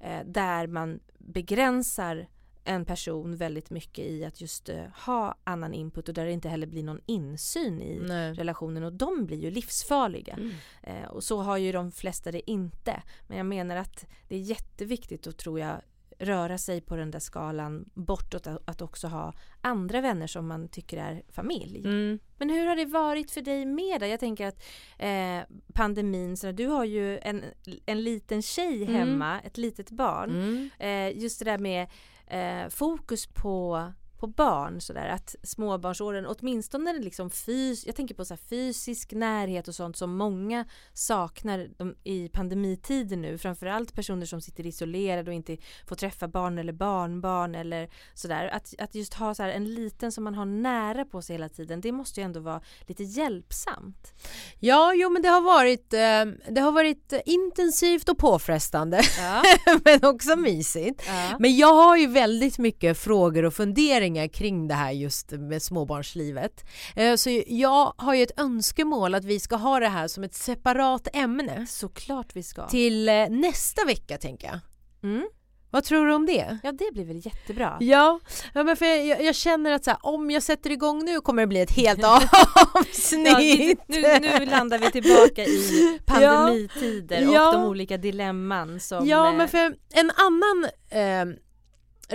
eh, 0.00 0.24
där 0.24 0.66
man 0.66 1.00
begränsar 1.18 2.28
en 2.64 2.84
person 2.84 3.36
väldigt 3.36 3.70
mycket 3.70 4.04
i 4.06 4.24
att 4.24 4.40
just 4.40 4.68
eh, 4.68 4.84
ha 5.06 5.34
annan 5.44 5.74
input 5.74 6.08
och 6.08 6.14
där 6.14 6.24
det 6.24 6.32
inte 6.32 6.48
heller 6.48 6.66
blir 6.66 6.82
någon 6.82 7.00
insyn 7.06 7.80
i 7.80 7.98
Nej. 8.02 8.34
relationen 8.34 8.84
och 8.84 8.92
de 8.92 9.26
blir 9.26 9.38
ju 9.38 9.50
livsfarliga. 9.50 10.32
Mm. 10.32 10.52
Eh, 10.82 11.08
och 11.08 11.24
så 11.24 11.42
har 11.42 11.56
ju 11.56 11.72
de 11.72 11.92
flesta 11.92 12.32
det 12.32 12.50
inte. 12.50 13.02
Men 13.28 13.36
jag 13.36 13.46
menar 13.46 13.76
att 13.76 14.06
det 14.28 14.36
är 14.36 14.40
jätteviktigt 14.40 15.26
att 15.26 15.36
tror 15.36 15.60
jag 15.60 15.80
röra 16.20 16.58
sig 16.58 16.80
på 16.80 16.96
den 16.96 17.10
där 17.10 17.18
skalan 17.18 17.84
bortåt 17.94 18.46
att, 18.46 18.82
också 18.82 19.08
ha 19.08 19.32
andra 19.60 20.00
vänner 20.00 20.26
som 20.26 20.48
man 20.48 20.68
tycker 20.68 20.96
är 20.98 21.22
familj. 21.32 21.78
Mm. 21.78 22.18
Men 22.38 22.50
hur 22.50 22.66
har 22.66 22.76
det 22.76 22.84
varit 22.84 23.30
för 23.30 23.40
dig 23.40 23.66
med 23.66 24.00
det? 24.00 24.08
Jag 24.08 24.20
tänker 24.20 24.46
att 24.46 24.62
eh, 24.98 25.56
pandemin, 25.74 26.36
så 26.36 26.52
du 26.52 26.66
har 26.66 26.84
ju 26.84 27.18
en, 27.18 27.44
en 27.86 28.02
liten 28.02 28.42
tjej 28.42 28.82
Mm. 28.82 28.94
hemma, 28.94 29.40
ett 29.40 29.58
litet 29.58 29.90
barn. 29.90 30.30
Mm. 30.30 30.70
Eh, 30.78 31.22
just 31.22 31.38
det 31.38 31.44
där 31.44 31.58
med 31.58 31.88
eh, 32.26 32.68
fokus 32.68 33.26
på 33.26 33.92
på 34.20 34.26
barn 34.26 34.80
sådär 34.80 35.08
att 35.08 35.34
småbarnsåren 35.42 36.26
åtminstone 36.26 36.92
liksom 36.92 37.30
fys 37.30 37.86
jag 37.86 37.96
tänker 37.96 38.14
på 38.14 38.24
så 38.24 38.36
fysisk 38.36 39.12
närhet 39.12 39.68
och 39.68 39.74
sånt 39.74 39.96
som 39.96 40.16
många 40.16 40.64
saknar 40.92 41.68
i 42.04 42.28
pandemitider 42.28 43.16
nu 43.16 43.38
framförallt 43.38 43.94
personer 43.94 44.26
som 44.26 44.40
sitter 44.40 44.66
isolerade 44.66 45.30
och 45.30 45.34
inte 45.34 45.56
får 45.88 45.96
träffa 45.96 46.28
barn 46.28 46.58
eller 46.58 46.72
barnbarn 46.72 47.54
eller 47.54 47.88
sådär 48.14 48.48
att, 48.48 48.74
att 48.78 48.94
just 48.94 49.14
ha 49.14 49.34
så 49.34 49.42
en 49.42 49.74
liten 49.74 50.12
som 50.12 50.24
man 50.24 50.34
har 50.34 50.44
nära 50.44 51.04
på 51.04 51.22
sig 51.22 51.34
hela 51.34 51.48
tiden 51.48 51.80
det 51.80 51.92
måste 51.92 52.20
ju 52.20 52.24
ändå 52.24 52.40
vara 52.40 52.60
lite 52.86 53.02
hjälpsamt. 53.02 54.12
Ja, 54.58 54.94
jo 54.94 55.10
men 55.10 55.22
det 55.22 55.28
har 55.28 55.40
varit, 55.40 55.92
eh, 55.92 56.52
det 56.54 56.60
har 56.60 56.72
varit 56.72 57.12
intensivt 57.26 58.08
och 58.08 58.18
påfrestande 58.18 59.00
ja. 59.18 59.42
men 59.84 60.04
också 60.04 60.36
mysigt. 60.36 61.02
Ja. 61.06 61.36
Men 61.38 61.56
jag 61.56 61.74
har 61.74 61.96
ju 61.96 62.06
väldigt 62.06 62.58
mycket 62.58 62.98
frågor 62.98 63.44
och 63.44 63.54
funderingar 63.54 64.09
kring 64.32 64.68
det 64.68 64.74
här 64.74 64.90
just 64.90 65.30
med 65.30 65.62
småbarnslivet. 65.62 66.64
Eh, 66.96 67.14
så 67.14 67.42
jag 67.46 67.94
har 67.96 68.14
ju 68.14 68.22
ett 68.22 68.40
önskemål 68.40 69.14
att 69.14 69.24
vi 69.24 69.40
ska 69.40 69.56
ha 69.56 69.80
det 69.80 69.88
här 69.88 70.08
som 70.08 70.24
ett 70.24 70.34
separat 70.34 71.08
ämne. 71.12 71.66
Såklart 71.66 72.36
vi 72.36 72.42
ska. 72.42 72.68
Till 72.68 73.08
eh, 73.08 73.28
nästa 73.28 73.84
vecka 73.84 74.18
tänker 74.18 74.46
jag. 74.46 74.60
Mm. 75.02 75.28
Vad 75.72 75.84
tror 75.84 76.06
du 76.06 76.14
om 76.14 76.26
det? 76.26 76.58
Ja 76.62 76.72
det 76.72 76.92
blir 76.92 77.04
väl 77.04 77.26
jättebra. 77.26 77.76
Ja, 77.80 78.20
ja 78.54 78.62
men 78.62 78.76
för 78.76 78.86
jag, 78.86 79.22
jag 79.22 79.34
känner 79.34 79.72
att 79.72 79.84
så 79.84 79.90
här, 79.90 79.98
om 80.02 80.30
jag 80.30 80.42
sätter 80.42 80.70
igång 80.70 81.04
nu 81.04 81.20
kommer 81.20 81.42
det 81.42 81.46
bli 81.46 81.60
ett 81.60 81.76
helt 81.76 82.04
avsnitt. 82.74 83.26
Ja, 83.26 83.74
nu, 83.86 84.20
nu, 84.20 84.46
landar 84.46 84.78
vi 84.78 84.90
tillbaka 84.90 85.44
i 85.44 85.98
pandemitider 86.06 87.20
ja, 87.20 87.48
och 87.48 87.54
de 87.54 87.64
olika 87.64 87.96
dilemman 87.96 88.80
som... 88.80 89.06
Ja 89.06 89.32
men 89.32 89.48
för 89.48 89.74
en 89.90 90.10
annan 90.16 90.66
eh, 90.90 91.36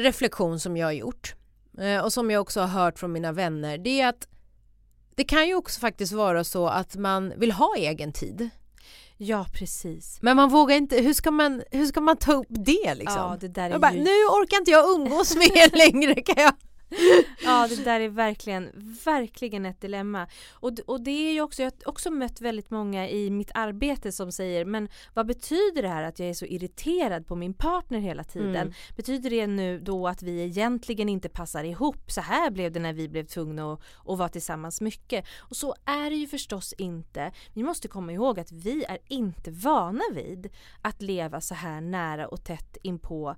reflektion 0.02 0.60
som 0.60 0.78
jag 0.78 0.88
har 0.88 0.92
gjort 0.92 1.34
eh, 1.34 1.45
och 2.04 2.14
som 2.14 2.32
jag 2.32 2.42
också 2.42 2.62
har 2.62 2.68
hört 2.68 3.00
från 3.00 3.12
mina 3.12 3.32
vänner 3.32 3.78
det 3.78 4.02
är 4.02 4.08
att 4.08 4.28
det 5.16 5.24
kan 5.24 5.48
ju 5.48 5.56
också 5.56 5.80
faktiskt 5.80 6.14
vara 6.14 6.44
så 6.44 6.68
att 6.68 6.96
man 6.96 7.34
vill 7.38 7.52
ha 7.52 7.76
egen 7.78 8.14
tid. 8.14 8.50
Ja 9.18 9.46
precis. 9.54 10.18
Men 10.22 10.36
man 10.36 10.50
vågar 10.50 10.76
inte, 10.76 10.98
hur 10.98 11.14
ska 11.14 11.32
man, 11.32 11.64
hur 11.72 11.86
ska 11.86 12.02
man 12.02 12.18
ta 12.18 12.34
upp 12.34 12.48
det 12.50 12.96
liksom? 12.96 13.18
Ja, 13.18 13.38
det 13.40 13.48
där 13.48 13.70
är 13.70 13.80
bara, 13.80 13.94
ju... 13.94 14.00
Nu 14.00 14.10
orkar 14.10 14.58
inte 14.58 14.72
jag 14.72 14.90
umgås 14.90 15.36
med 15.36 15.48
er 15.48 15.78
längre 15.92 16.22
kan 16.22 16.44
jag 16.44 16.54
ja 17.44 17.68
det 17.70 17.84
där 17.84 18.00
är 18.00 18.10
verkligen, 18.10 18.72
verkligen 19.06 19.66
ett 19.66 19.82
dilemma. 19.82 20.28
Och, 20.52 20.72
och 20.86 21.02
det 21.02 21.30
är 21.30 21.34
ju 21.34 21.42
också, 21.42 21.64
jag 21.64 21.72
har 21.72 21.90
också 21.90 22.12
mött 22.12 22.42
väldigt 22.42 22.70
många 22.70 23.10
i 23.10 23.30
mitt 23.30 23.52
arbete 23.54 24.12
som 24.12 24.32
säger 24.32 24.66
men 24.66 24.90
vad 25.14 25.28
betyder 25.28 25.82
det 25.82 25.88
här 25.88 26.04
att 26.04 26.20
jag 26.20 26.30
är 26.30 26.34
så 26.34 26.46
irriterad 26.46 27.28
på 27.28 27.36
min 27.36 27.54
partner 27.54 28.00
hela 28.00 28.24
tiden? 28.24 28.56
Mm. 28.56 28.74
Betyder 28.96 29.30
det 29.30 29.48
nu 29.48 29.80
då 29.80 30.08
att 30.08 30.24
vi 30.24 30.42
egentligen 30.42 31.10
inte 31.10 31.30
passar 31.30 31.64
ihop? 31.64 32.12
Så 32.12 32.22
här 32.22 32.52
blev 32.52 32.72
det 32.72 32.80
när 32.80 32.94
vi 32.94 33.10
blev 33.10 33.26
tvungna 33.26 33.74
att, 33.74 33.82
att 34.06 34.18
vara 34.18 34.30
tillsammans 34.30 34.82
mycket. 34.82 35.26
Och 35.38 35.56
så 35.56 35.76
är 35.86 36.10
det 36.10 36.16
ju 36.16 36.28
förstås 36.28 36.74
inte. 36.78 37.32
Vi 37.54 37.64
måste 37.64 37.88
komma 37.88 38.12
ihåg 38.12 38.40
att 38.40 38.52
vi 38.52 38.86
är 38.88 38.98
inte 39.08 39.52
vana 39.52 40.04
vid 40.14 40.50
att 40.82 41.02
leva 41.02 41.42
så 41.42 41.56
här 41.56 41.82
nära 41.82 42.28
och 42.28 42.44
tätt 42.44 42.78
inpå 42.82 43.36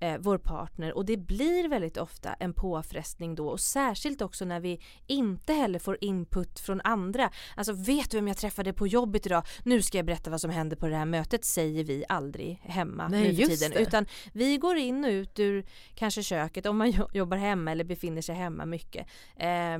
eh, 0.00 0.18
vår 0.18 0.38
partner 0.38 0.92
och 0.92 1.04
det 1.04 1.16
blir 1.16 1.68
väldigt 1.68 1.96
ofta 1.96 2.32
en 2.32 2.52
påfrestning 2.52 3.34
då 3.34 3.48
och 3.48 3.60
särskilt 3.60 4.22
också 4.22 4.44
när 4.44 4.60
vi 4.60 4.80
inte 5.06 5.52
heller 5.52 5.78
får 5.78 5.98
input 6.00 6.60
från 6.60 6.80
andra. 6.80 7.30
Alltså 7.56 7.72
vet 7.72 8.10
du 8.10 8.16
vem 8.16 8.28
jag 8.28 8.36
träffade 8.36 8.72
på 8.72 8.86
jobbet 8.86 9.26
idag? 9.26 9.42
Nu 9.64 9.82
ska 9.82 9.98
jag 9.98 10.06
berätta 10.06 10.30
vad 10.30 10.40
som 10.40 10.50
hände 10.50 10.76
på 10.76 10.88
det 10.88 10.96
här 10.96 11.04
mötet 11.04 11.44
säger 11.44 11.84
vi 11.84 12.04
aldrig 12.08 12.60
hemma 12.62 13.08
Nej, 13.08 13.22
nu 13.22 13.36
för 13.36 13.46
tiden. 13.46 13.70
Det. 13.70 13.80
Utan 13.80 14.06
vi 14.32 14.56
går 14.56 14.76
in 14.76 15.04
och 15.04 15.10
ut 15.10 15.38
ur 15.38 15.66
kanske 15.94 16.22
köket 16.22 16.66
om 16.66 16.78
man 16.78 16.94
jobbar 17.12 17.36
hemma 17.36 17.72
eller 17.72 17.84
befinner 17.84 18.22
sig 18.22 18.34
hemma 18.34 18.66
mycket. 18.66 19.06
Eh, 19.36 19.78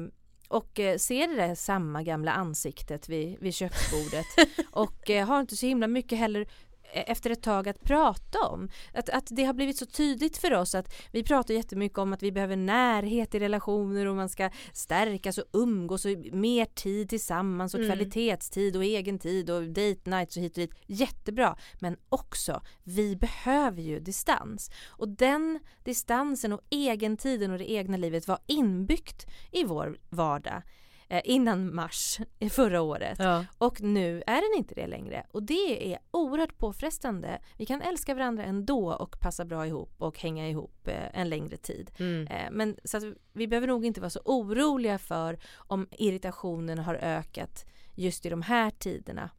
och 0.49 0.81
ser 0.99 1.29
det 1.29 1.35
där 1.35 1.55
samma 1.55 2.03
gamla 2.03 2.33
ansiktet 2.33 3.09
vid, 3.09 3.39
vid 3.41 3.55
köksbordet 3.55 4.27
och 4.71 5.11
eh, 5.11 5.27
har 5.27 5.41
inte 5.41 5.57
så 5.57 5.67
himla 5.67 5.87
mycket 5.87 6.19
heller 6.19 6.49
efter 6.93 7.31
ett 7.31 7.43
tag 7.43 7.69
att 7.69 7.85
prata 7.85 8.39
om. 8.39 8.69
Att, 8.95 9.09
att 9.09 9.27
det 9.31 9.45
har 9.45 9.53
blivit 9.53 9.77
så 9.77 9.87
tydligt 9.87 10.37
för 10.37 10.55
oss 10.55 10.75
att 10.75 10.95
vi 11.13 11.23
pratar 11.23 11.55
jättemycket 11.55 11.99
om 11.99 12.13
att 12.13 12.23
vi 12.23 12.33
behöver 12.33 12.57
närhet 12.57 13.35
i 13.35 13.39
relationer 13.39 14.07
och 14.07 14.17
man 14.17 14.29
ska 14.29 14.51
stärkas 14.73 15.39
och 15.39 15.45
umgås 15.53 16.05
och 16.05 16.11
mer 16.33 16.65
tid 16.65 17.09
tillsammans 17.09 17.75
och 17.75 17.81
mm. 17.81 17.91
kvalitetstid 17.91 18.77
och 18.77 18.85
egen 18.85 19.19
tid 19.19 19.51
och 19.51 19.69
date 19.69 20.11
nights 20.11 20.37
och 20.37 20.43
hit 20.43 20.53
och 20.53 20.61
dit. 20.61 20.75
Jättebra. 20.87 21.57
Men 21.81 21.97
också, 22.09 22.63
vi 22.83 23.17
behöver 23.17 23.83
ju 23.83 24.01
distans. 24.01 24.71
Och 24.87 25.09
den 25.09 25.61
distansen 25.85 26.53
och 26.53 26.61
egentiden 26.71 27.51
och 27.51 27.59
det 27.59 27.71
egna 27.71 27.97
livet 27.97 28.29
var 28.29 28.39
inbyggt 28.47 29.27
i 29.51 29.65
vår 29.65 29.99
vardag 30.11 30.63
eh, 31.11 31.21
innan 31.25 31.75
mars 31.75 32.21
förra 32.51 32.83
året. 32.83 33.19
Ja. 33.19 33.45
Och 33.59 33.81
nu 33.81 34.23
är 34.27 34.51
den 34.51 34.59
inte 34.59 34.75
det 34.75 34.87
längre. 34.87 35.27
Och 35.31 35.43
det 35.43 35.93
är 35.93 35.99
oerhört 36.11 36.59
påfrestande. 36.59 37.41
Vi 37.57 37.67
kan 37.67 37.83
älska 37.83 38.15
varandra 38.15 38.45
ändå 38.45 38.93
och 38.93 39.21
passa 39.21 39.45
bra 39.45 39.67
ihop 39.67 39.95
och 39.99 40.19
hänga 40.19 40.49
ihop 40.49 40.89
eh, 40.89 41.21
en 41.21 41.29
längre 41.29 41.57
tid. 41.57 41.91
Mm. 41.99 42.27
Eh, 42.27 42.51
men 42.51 42.77
så 42.85 42.97
att 42.97 43.05
vi 43.33 43.49
behöver 43.49 43.67
nog 43.67 43.85
inte 43.85 44.01
vara 44.01 44.11
så 44.11 44.21
oroliga 44.25 44.99
för 44.99 45.39
om 45.55 45.89
irritationen 45.91 46.79
har 46.79 46.95
ökat 46.95 47.65
just 47.95 48.27
i 48.27 48.29
de 48.29 48.43
här 48.43 48.71
tiderna. 48.71 49.31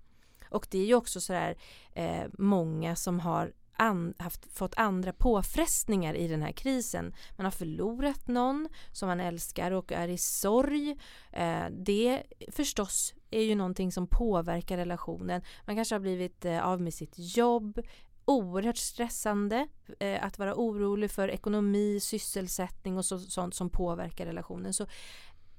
Och 0.49 0.67
det 0.71 0.79
är 0.79 0.85
ju 0.85 0.95
också 0.95 1.21
sådär 1.21 1.57
eh, 1.93 2.23
många 2.37 2.95
som 2.95 3.19
har 3.19 3.53
an, 3.81 4.13
haft, 4.17 4.53
fått 4.53 4.73
andra 4.77 5.13
påfrestningar 5.13 6.13
i 6.13 6.27
den 6.27 6.41
här 6.41 6.51
krisen. 6.51 7.13
Man 7.37 7.45
har 7.45 7.51
förlorat 7.51 8.27
någon 8.27 8.69
som 8.91 9.07
man 9.07 9.19
älskar 9.19 9.71
och 9.71 9.91
är 9.91 10.07
i 10.07 10.17
sorg. 10.17 10.97
Eh, 11.31 11.65
det 11.71 12.23
förstås 12.51 13.13
är 13.31 13.43
ju 13.43 13.55
någonting 13.55 13.91
som 13.91 14.07
påverkar 14.07 14.77
relationen. 14.77 15.41
Man 15.65 15.75
kanske 15.75 15.95
har 15.95 15.99
blivit 15.99 16.45
eh, 16.45 16.67
av 16.67 16.81
med 16.81 16.93
sitt 16.93 17.13
jobb, 17.15 17.81
oerhört 18.25 18.77
stressande 18.77 19.67
eh, 19.99 20.25
att 20.25 20.39
vara 20.39 20.55
orolig 20.55 21.11
för 21.11 21.27
ekonomi, 21.27 21.99
sysselsättning 21.99 22.97
och 22.97 23.05
så, 23.05 23.19
sånt 23.19 23.55
som 23.55 23.69
påverkar 23.69 24.25
relationen. 24.25 24.73
Så 24.73 24.85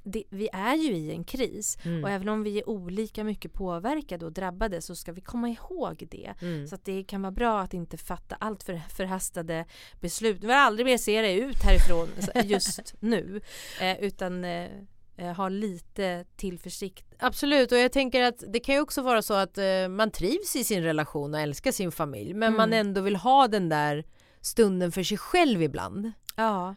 det, 0.03 0.25
vi 0.31 0.49
är 0.53 0.75
ju 0.75 0.97
i 0.97 1.11
en 1.13 1.25
kris 1.25 1.79
mm. 1.85 2.05
och 2.05 2.11
även 2.11 2.29
om 2.29 2.43
vi 2.43 2.59
är 2.59 2.69
olika 2.69 3.25
mycket 3.25 3.53
påverkade 3.53 4.27
och 4.27 4.33
drabbade 4.33 4.83
så 4.83 4.97
ska 4.97 5.13
vi 5.13 5.21
komma 5.21 5.49
ihåg 5.49 6.07
det. 6.11 6.35
Mm. 6.41 6.67
Så 6.67 6.75
att 6.75 6.85
det 6.85 7.05
kan 7.05 7.23
vara 7.23 7.33
bra 7.33 7.61
att 7.61 7.75
inte 7.75 7.97
fatta 7.97 8.37
allt 8.41 8.63
för 8.63 8.81
förhastade 8.89 9.65
beslut. 10.01 10.37
Vi 10.37 10.47
vill 10.47 10.57
aldrig 10.57 10.87
mer 10.87 10.99
se 10.99 11.23
det 11.23 11.35
ut 11.35 11.63
härifrån 11.63 12.09
just 12.45 12.95
nu. 13.01 13.41
Eh, 13.81 14.01
utan 14.01 14.45
eh, 14.45 14.69
eh, 15.17 15.33
ha 15.37 15.49
lite 15.49 16.25
tillförsikt. 16.37 17.15
Absolut 17.19 17.73
och 17.73 17.79
jag 17.79 17.93
tänker 17.93 18.23
att 18.23 18.45
det 18.49 18.61
kan 18.61 18.75
ju 18.75 18.81
också 18.81 19.03
vara 19.03 19.23
så 19.23 19.35
att 19.35 19.59
eh, 19.59 19.89
man 19.89 20.11
trivs 20.11 20.57
i 20.57 20.65
sin 20.65 20.83
relation 20.83 21.35
och 21.35 21.41
älskar 21.41 21.73
sin 21.73 21.93
familj 21.93 22.35
men 22.35 22.49
mm. 22.49 22.57
man 22.57 22.73
ändå 22.73 23.01
vill 23.01 23.17
ha 23.17 23.49
den 23.49 23.69
där 23.69 24.05
stunden 24.41 24.93
för 24.93 25.03
sig 25.03 25.19
själv 25.19 25.63
ibland. 25.63 26.13
Ja. 26.37 26.75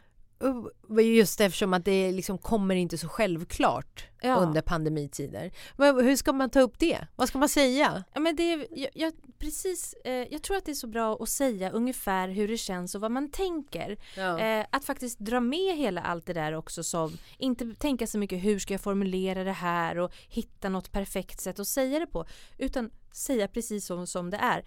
Just 1.00 1.40
eftersom 1.40 1.74
att 1.74 1.84
det 1.84 2.12
liksom 2.12 2.38
kommer 2.38 2.74
inte 2.74 2.98
så 2.98 3.08
självklart 3.08 4.06
ja. 4.20 4.36
under 4.36 4.60
pandemitider. 4.60 5.52
Men 5.76 6.04
hur 6.04 6.16
ska 6.16 6.32
man 6.32 6.50
ta 6.50 6.60
upp 6.60 6.78
det? 6.78 7.06
Vad 7.16 7.28
ska 7.28 7.38
man 7.38 7.48
säga? 7.48 8.04
Ja, 8.14 8.20
men 8.20 8.36
det 8.36 8.68
jag, 8.70 8.90
jag 8.94 9.12
precis, 9.38 9.94
eh, 10.04 10.12
jag 10.12 10.42
tror 10.42 10.56
att 10.56 10.64
det 10.64 10.72
är 10.72 10.74
så 10.74 10.86
bra 10.86 11.16
att 11.20 11.28
säga 11.28 11.70
ungefär 11.70 12.28
hur 12.28 12.48
det 12.48 12.56
känns 12.56 12.94
och 12.94 13.00
vad 13.00 13.10
man 13.10 13.30
tänker. 13.30 13.98
Ja. 14.16 14.38
Eh, 14.40 14.66
att 14.70 14.84
faktiskt 14.84 15.18
dra 15.18 15.40
med 15.40 15.76
hela 15.76 16.00
allt 16.00 16.26
det 16.26 16.32
där 16.32 16.52
också 16.52 16.84
som, 16.84 17.18
inte 17.38 17.74
tänka 17.78 18.06
så 18.06 18.18
mycket 18.18 18.44
hur 18.44 18.58
ska 18.58 18.74
jag 18.74 18.80
formulera 18.80 19.44
det 19.44 19.52
här 19.52 19.98
och 19.98 20.12
hitta 20.28 20.68
något 20.68 20.92
perfekt 20.92 21.40
sätt 21.40 21.58
att 21.58 21.68
säga 21.68 21.98
det 21.98 22.06
på. 22.06 22.26
Utan 22.58 22.90
säga 23.12 23.48
precis 23.48 23.86
som, 23.86 24.06
som 24.06 24.30
det 24.30 24.36
är. 24.36 24.64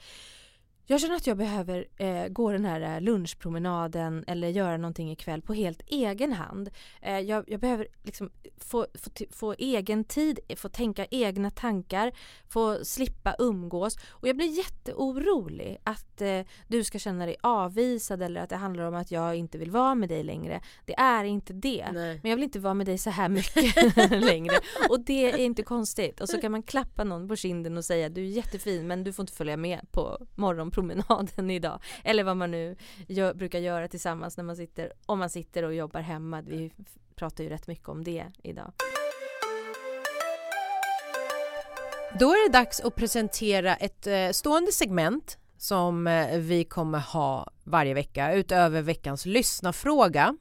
Jag 0.92 1.02
känner 1.02 1.16
att 1.16 1.28
jag 1.28 1.38
behöver 1.38 1.88
eh, 1.98 2.28
gå 2.28 2.52
den 2.52 2.66
här 2.66 2.82
eh, 2.82 3.02
lunchpromenaden 3.02 4.24
eller 4.28 4.48
göra 4.48 4.78
någonting 4.78 5.12
ikväll 5.12 5.42
på 5.42 5.54
helt 5.54 5.82
egen 5.88 6.34
hand. 6.34 6.70
Eh, 7.02 7.20
jag, 7.20 7.44
jag, 7.48 7.60
behöver 7.60 7.88
liksom 8.04 8.30
få, 8.58 8.88
få, 8.94 9.10
få, 9.32 9.56
egen 9.58 10.04
tid, 10.04 10.40
få 10.56 10.70
tänka 10.70 11.06
egna 11.12 11.52
tankar, 11.52 12.12
få 12.48 12.86
slippa 12.86 13.36
umgås. 13.40 13.98
Och 14.10 14.28
jag 14.28 14.36
blir 14.36 14.58
jätteorolig 14.58 15.78
att 15.84 16.22
eh, 16.22 16.42
du 16.68 16.84
ska 16.84 17.00
känna 17.00 17.26
dig 17.26 17.36
avvisad 17.42 18.22
eller 18.22 18.42
att 18.42 18.50
det 18.50 18.56
handlar 18.56 18.84
om 18.84 18.96
att 18.96 19.12
jag 19.12 19.36
inte 19.36 19.58
vill 19.58 19.72
vara 19.72 19.96
med 19.96 20.10
dig 20.10 20.24
längre. 20.24 20.62
Det 20.86 20.94
är 21.00 21.24
inte 21.24 21.54
det. 21.54 21.92
Nej. 21.94 22.20
Men 22.24 22.30
jag 22.30 22.38
vill 22.38 22.44
inte 22.44 22.60
vara 22.60 22.74
med 22.74 22.86
dig 22.86 22.98
så 22.98 23.10
här 23.10 23.30
mycket 23.30 23.76
längre. 24.12 24.56
Och 24.90 25.00
det 25.00 25.32
är 25.32 25.38
inte 25.38 25.64
konstigt. 25.64 26.22
Och 26.22 26.30
så 26.30 26.42
kan 26.42 26.52
man 26.52 26.64
klappa 26.64 27.04
någon 27.04 27.28
på 27.28 27.36
kinden 27.36 27.78
och 27.78 27.86
säga 27.86 28.10
du 28.10 28.22
är 28.22 28.30
jättefin 28.30 28.88
men 28.88 29.04
du 29.04 29.14
får 29.14 29.24
inte 29.24 29.34
följa 29.34 29.58
med 29.58 29.92
på 29.92 30.18
morgonpromenaden 30.36 30.79
promenaden 30.80 31.52
idag. 31.60 31.80
Eller 32.04 32.24
vad 32.24 32.38
man 32.38 32.52
nu 32.52 32.76
gör, 33.08 33.34
brukar 33.34 33.60
göra 33.60 33.88
tillsammans 33.88 34.38
när 34.38 34.44
man 34.44 34.56
sitter, 34.56 34.94
om 35.06 35.20
man 35.20 35.30
sitter 35.30 35.64
och 35.64 35.74
jobbar 35.74 36.02
hemma. 36.02 36.42
Vi 36.42 36.72
pratar 37.16 37.44
ju 37.44 37.50
rätt 37.50 37.68
mycket 37.68 37.90
om 37.90 38.04
det 38.04 38.26
idag. 38.44 38.72
Då 42.20 42.30
är 42.30 42.50
det 42.50 42.58
dags 42.58 42.80
att 42.80 42.96
presentera 42.96 43.76
ett 43.76 44.08
eh, 44.08 44.30
stående 44.32 44.72
segment 44.72 45.38
som 45.58 46.08
eh, 46.08 46.38
vi 46.38 46.64
kommer 46.64 47.00
ha 47.00 47.52
varje 47.64 47.94
vecka 47.94 48.34
utöver 48.34 48.82
veckans 48.82 49.26
lyssnafråga. 49.26 50.38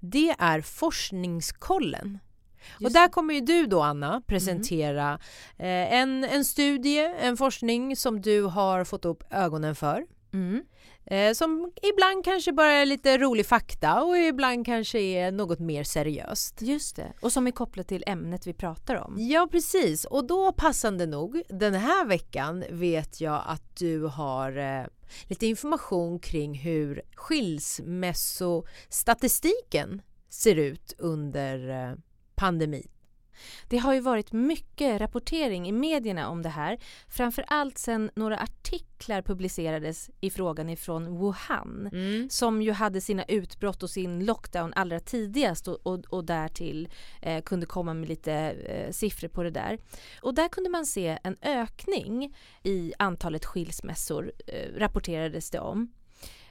det 0.00 0.34
är 0.38 0.60
Forskningskollen. 0.60 2.18
Just 2.80 2.86
och 2.86 2.92
där 2.92 3.08
kommer 3.08 3.34
ju 3.34 3.40
du 3.40 3.66
då 3.66 3.82
Anna 3.82 4.22
presentera 4.26 5.18
eh, 5.58 5.94
en, 5.94 6.24
en 6.24 6.44
studie, 6.44 7.14
en 7.20 7.36
forskning 7.36 7.96
som 7.96 8.20
du 8.20 8.42
har 8.42 8.84
fått 8.84 9.04
upp 9.04 9.24
ögonen 9.30 9.74
för. 9.74 10.06
Mm. 10.32 10.62
Eh, 11.10 11.32
som 11.32 11.72
ibland 11.82 12.24
kanske 12.24 12.52
bara 12.52 12.72
är 12.72 12.86
lite 12.86 13.18
rolig 13.18 13.46
fakta 13.46 14.02
och 14.02 14.18
ibland 14.18 14.66
kanske 14.66 14.98
är 14.98 15.32
något 15.32 15.58
mer 15.58 15.84
seriöst. 15.84 16.62
Just 16.62 16.96
det, 16.96 17.12
och 17.20 17.32
som 17.32 17.46
är 17.46 17.50
kopplat 17.50 17.88
till 17.88 18.04
ämnet 18.06 18.46
vi 18.46 18.52
pratar 18.52 18.96
om. 18.96 19.16
Ja 19.18 19.48
precis 19.50 20.04
och 20.04 20.26
då 20.26 20.52
passande 20.52 21.06
nog 21.06 21.42
den 21.48 21.74
här 21.74 22.06
veckan 22.06 22.64
vet 22.70 23.20
jag 23.20 23.42
att 23.46 23.76
du 23.76 24.02
har 24.02 24.56
eh, 24.56 24.84
lite 25.24 25.46
information 25.46 26.18
kring 26.18 26.54
hur 26.54 27.02
skilsmässostatistiken 27.14 30.02
ser 30.28 30.56
ut 30.56 30.94
under 30.98 31.96
pandemin. 32.36 32.88
Det 33.68 33.78
har 33.78 33.94
ju 33.94 34.00
varit 34.00 34.32
mycket 34.32 35.00
rapportering 35.00 35.68
i 35.68 35.72
medierna 35.72 36.28
om 36.28 36.42
det 36.42 36.48
här. 36.48 36.78
Framför 37.08 37.44
allt 37.48 37.78
sen 37.78 38.10
några 38.14 38.38
artiklar 38.38 39.22
publicerades 39.22 40.10
i 40.20 40.30
frågan 40.30 40.68
ifrån 40.68 41.18
Wuhan. 41.18 41.90
Mm. 41.92 42.30
Som 42.30 42.62
ju 42.62 42.72
hade 42.72 43.00
sina 43.00 43.24
utbrott 43.24 43.82
och 43.82 43.90
sin 43.90 44.24
lockdown 44.24 44.72
allra 44.76 45.00
tidigast 45.00 45.68
och, 45.68 45.86
och, 45.86 46.04
och 46.08 46.24
därtill 46.24 46.88
eh, 47.22 47.42
kunde 47.42 47.66
komma 47.66 47.94
med 47.94 48.08
lite 48.08 48.32
eh, 48.32 48.90
siffror 48.90 49.28
på 49.28 49.42
det 49.42 49.50
där. 49.50 49.78
Och 50.22 50.34
där 50.34 50.48
kunde 50.48 50.70
man 50.70 50.86
se 50.86 51.18
en 51.22 51.36
ökning 51.42 52.36
i 52.62 52.92
antalet 52.98 53.44
skilsmässor 53.44 54.32
eh, 54.46 54.78
rapporterades 54.78 55.50
det 55.50 55.60
om. 55.60 55.92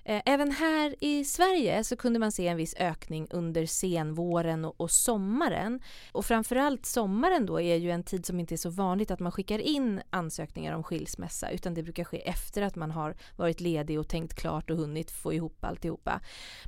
Eh, 0.07 0.21
även 0.25 0.51
här 0.51 0.95
i 1.00 1.25
Sverige 1.25 1.83
så 1.83 1.95
kunde 1.95 2.19
man 2.19 2.31
se 2.31 2.47
en 2.47 2.57
viss 2.57 2.75
ökning 2.77 3.27
under 3.29 3.65
senvåren 3.65 4.65
och, 4.65 4.81
och 4.81 4.91
sommaren. 4.91 5.79
Och 6.12 6.25
framförallt 6.25 6.85
sommaren 6.85 7.45
då 7.45 7.62
är 7.62 7.75
ju 7.75 7.91
en 7.91 8.03
tid 8.03 8.25
som 8.25 8.39
inte 8.39 8.55
är 8.55 8.57
så 8.57 8.69
vanligt 8.69 9.12
att 9.12 9.19
man 9.19 9.31
skickar 9.31 9.59
in 9.59 10.01
ansökningar 10.09 10.74
om 10.75 10.83
skilsmässa 10.83 11.50
utan 11.50 11.74
det 11.74 11.83
brukar 11.83 12.03
ske 12.03 12.29
efter 12.29 12.62
att 12.62 12.75
man 12.75 12.91
har 12.91 13.15
varit 13.35 13.59
ledig 13.59 14.00
och 14.00 14.07
tänkt 14.07 14.33
klart 14.33 14.69
och 14.69 14.77
hunnit 14.77 15.12
få 15.12 15.33
ihop 15.33 15.65
alltihopa. 15.65 16.21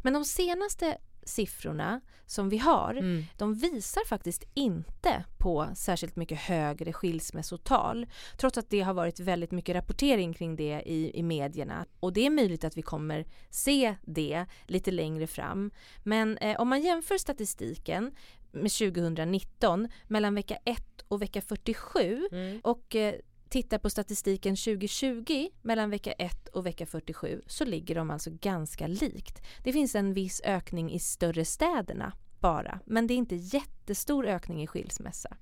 Men 0.03 0.13
de 0.13 0.25
senaste 0.25 0.97
siffrorna 1.27 2.01
som 2.25 2.49
vi 2.49 2.57
har 2.57 2.93
Mm. 2.93 3.23
de 3.37 3.53
visar 3.53 4.05
faktiskt 4.07 4.43
inte 4.53 5.23
på 5.37 5.67
särskilt 5.75 6.15
mycket 6.15 6.39
högre 6.39 6.93
skilsmässotal 6.93 8.07
trots 8.37 8.57
att 8.57 8.69
det 8.69 8.81
har 8.81 8.93
varit 8.93 9.19
väldigt 9.19 9.51
mycket 9.51 9.75
rapportering 9.75 10.33
kring 10.33 10.55
det 10.55 10.81
i, 10.85 11.19
i 11.19 11.23
medierna 11.23 11.85
och 11.99 12.13
det 12.13 12.25
är 12.25 12.29
möjligt 12.29 12.63
att 12.63 12.77
vi 12.77 12.81
kommer 12.81 13.25
se 13.49 13.95
det 14.01 14.45
lite 14.67 14.91
längre 14.91 15.27
fram. 15.27 15.71
Men 16.03 16.37
eh, 16.37 16.59
om 16.59 16.67
man 16.69 16.81
jämför 16.81 17.17
statistiken 17.17 18.11
med 18.51 18.71
2019 18.71 19.87
mellan 20.07 20.35
vecka 20.35 20.57
1 20.65 21.01
och 21.07 21.21
vecka 21.21 21.41
47 21.41 22.27
Mm. 22.31 22.59
och 22.63 22.95
eh, 22.95 23.15
tittar 23.49 23.77
på 23.77 23.89
statistiken 23.89 24.55
2020 24.55 25.47
mellan 25.61 25.89
vecka 25.89 26.11
1 26.11 26.47
och 26.47 26.65
vecka 26.65 26.85
47 26.85 27.41
så 27.47 27.65
ligger 27.65 27.95
de 27.95 28.11
alltså 28.11 28.29
ganska 28.41 28.87
likt. 28.87 29.41
Det 29.63 29.73
finns 29.73 29.95
en 29.95 30.13
viss 30.13 30.41
ökning 30.43 30.91
i 30.91 30.99
större 30.99 31.45
städerna 31.45 32.13
bara, 32.39 32.79
men 32.85 33.07
det 33.07 33.13
är 33.13 33.15
inte 33.15 33.35
jättestor 33.35 34.25
ökning 34.25 34.63
i 34.63 34.67
skilsmässa. 34.67 35.37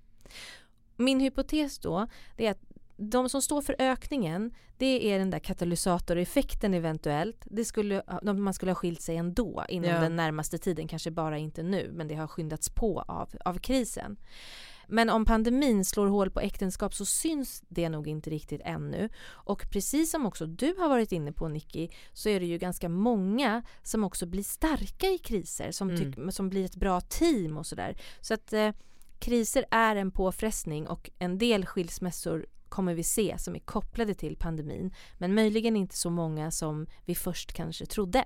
Min 0.95 1.19
hypotes 1.19 1.79
då 1.79 2.07
är 2.38 2.51
att 2.51 2.62
de 2.97 3.29
som 3.29 3.41
står 3.41 3.62
för 3.62 3.75
ökningen 3.79 4.53
det 4.77 5.12
är 5.13 5.19
den 5.19 5.29
där 5.29 5.39
katalysatoreffekten 5.39 6.74
eventuellt. 6.74 7.38
Det 7.45 7.65
skulle, 7.65 8.03
man 8.24 8.53
skulle 8.53 8.71
ha 8.71 8.75
skilt 8.75 9.01
sig 9.01 9.17
ändå 9.17 9.65
inom 9.69 9.89
Ja. 9.89 10.00
den 10.00 10.15
närmaste 10.15 10.57
tiden, 10.57 10.88
kanske 10.88 11.12
bara 11.12 11.38
inte 11.38 11.63
nu 11.63 11.91
men 11.93 12.07
det 12.07 12.15
har 12.15 12.27
skyndats 12.27 12.69
på 12.69 13.01
av, 13.01 13.29
av 13.45 13.57
krisen. 13.57 14.17
Men 14.87 15.09
om 15.09 15.25
pandemin 15.25 15.85
slår 15.85 16.07
hål 16.07 16.31
på 16.31 16.39
äktenskap 16.39 16.93
så 16.93 17.05
syns 17.05 17.63
det 17.67 17.89
nog 17.89 18.07
inte 18.07 18.29
riktigt 18.29 18.61
ännu. 18.63 19.09
Och 19.27 19.65
precis 19.71 20.11
som 20.11 20.25
också 20.25 20.45
du 20.45 20.75
har 20.77 20.89
varit 20.89 21.11
inne 21.11 21.31
på 21.31 21.47
Nicky 21.47 21.89
så 22.13 22.29
är 22.29 22.39
det 22.39 22.45
ju 22.45 22.57
ganska 22.57 22.89
många 22.89 23.63
som 23.83 24.03
också 24.03 24.25
blir 24.25 24.43
starka 24.43 25.07
i 25.07 25.17
kriser, 25.17 25.71
som, 25.71 25.89
Mm. 25.89 26.31
som 26.31 26.49
blir 26.49 26.65
ett 26.65 26.75
bra 26.75 27.01
team 27.01 27.57
och 27.57 27.65
sådär. 27.65 27.97
Så 28.21 28.33
att 28.33 28.53
eh, 28.53 28.71
kriser 29.19 29.65
är 29.71 29.95
en 29.95 30.11
påfrestning 30.11 30.87
och 30.87 31.09
en 31.19 31.37
del 31.37 31.65
skilsmässor 31.65 32.45
kommer 32.69 32.93
vi 32.93 33.03
se 33.03 33.35
som 33.37 33.55
är 33.55 33.59
kopplade 33.59 34.13
till 34.13 34.37
pandemin. 34.37 34.93
Men 35.17 35.33
möjligen 35.35 35.75
inte 35.75 35.95
så 35.97 36.09
många 36.09 36.51
som 36.51 36.87
vi 37.05 37.15
först 37.15 37.53
kanske 37.53 37.85
trodde. 37.85 38.25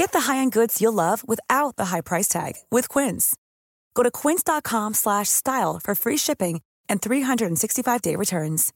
Get 0.00 0.12
the 0.12 0.18
high-end 0.32 0.52
goods 0.52 0.80
you'll 0.82 0.92
love 0.94 1.22
without 1.28 1.76
the 1.76 1.84
high 1.84 2.02
price 2.02 2.28
tag 2.28 2.52
with 2.70 2.88
Quince. 2.88 3.34
Go 3.94 4.02
to 4.02 4.10
quince.com 4.10 4.94
slash 4.94 5.28
style 5.28 5.80
for 5.84 5.94
free 5.94 6.18
shipping 6.18 6.60
and 6.88 7.00
365-day 7.00 8.16
returns. 8.16 8.70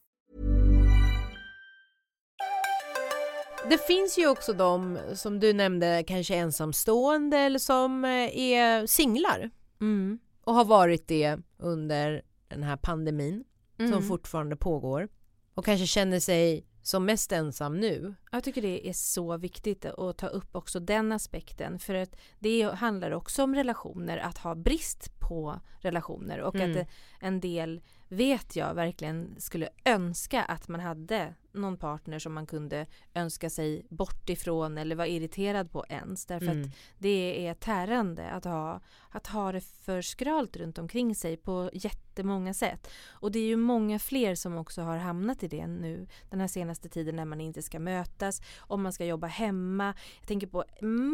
Det 3.69 3.77
finns 3.87 4.17
ju 4.17 4.27
också 4.27 4.53
de 4.53 4.99
som 5.15 5.39
du 5.39 5.53
nämnde 5.53 6.03
kanske 6.07 6.35
ensamstående 6.35 7.37
eller 7.37 7.59
som 7.59 8.05
eh, 8.05 8.37
är 8.39 8.85
singlar 8.87 9.49
Mm. 9.81 10.19
och 10.43 10.53
har 10.55 10.65
varit 10.65 11.07
det 11.07 11.37
under 11.59 12.21
den 12.47 12.63
här 12.63 12.77
pandemin 12.77 13.43
som 13.77 13.85
Mm. 13.87 14.07
fortfarande 14.07 14.55
pågår 14.55 15.07
och 15.55 15.65
kanske 15.65 15.87
känner 15.87 16.19
sig 16.19 16.65
som 16.81 17.05
mest 17.05 17.31
ensam 17.31 17.79
nu. 17.79 18.15
Jag 18.31 18.43
tycker 18.43 18.61
det 18.61 18.89
är 18.89 18.93
så 18.93 19.37
viktigt 19.37 19.85
att 19.85 20.17
ta 20.17 20.27
upp 20.27 20.55
också 20.55 20.79
den 20.79 21.11
aspekten 21.11 21.79
för 21.79 21.95
att 21.95 22.15
det 22.39 22.61
handlar 22.63 23.11
också 23.11 23.43
om 23.43 23.55
relationer, 23.55 24.17
att 24.17 24.37
ha 24.37 24.55
brist 24.55 25.19
på 25.31 25.59
relationer 25.79 26.39
och 26.41 26.55
Mm. 26.55 26.81
att 26.81 26.87
en 27.19 27.39
del 27.39 27.81
vet 28.07 28.55
jag 28.55 28.73
verkligen 28.73 29.35
skulle 29.37 29.69
önska 29.85 30.43
att 30.43 30.67
man 30.67 30.79
hade 30.79 31.33
någon 31.51 31.77
partner 31.77 32.19
som 32.19 32.33
man 32.33 32.45
kunde 32.47 32.85
önska 33.13 33.49
sig 33.49 33.85
bort 33.89 34.29
ifrån 34.29 34.77
eller 34.77 34.95
vara 34.95 35.07
irriterad 35.07 35.71
på 35.71 35.85
ens 35.89 36.25
därför 36.25 36.45
Mm. 36.47 36.61
att 36.61 36.69
det 36.97 37.47
är 37.47 37.53
tärande 37.53 38.29
att 38.29 38.43
ha, 38.45 38.79
att 39.09 39.27
ha 39.27 39.51
det 39.51 39.61
för 39.61 40.01
skralt 40.01 40.57
runt 40.57 40.77
omkring 40.77 41.15
sig 41.15 41.37
på 41.37 41.69
jättemånga 41.73 42.53
sätt. 42.53 42.87
Och 43.09 43.31
det 43.31 43.39
är 43.39 43.47
ju 43.47 43.55
många 43.57 43.99
fler 43.99 44.35
som 44.35 44.57
också 44.57 44.81
har 44.81 44.97
hamnat 44.97 45.43
i 45.43 45.47
det 45.47 45.67
nu 45.67 46.07
den 46.29 46.39
här 46.39 46.47
senaste 46.47 46.89
tiden 46.89 47.15
när 47.15 47.25
man 47.25 47.41
inte 47.41 47.61
ska 47.61 47.79
mötas, 47.79 48.41
om 48.59 48.83
man 48.83 48.93
ska 48.93 49.05
jobba 49.05 49.27
hemma. 49.27 49.93
Jag 50.19 50.27
tänker 50.27 50.47
på 50.47 50.63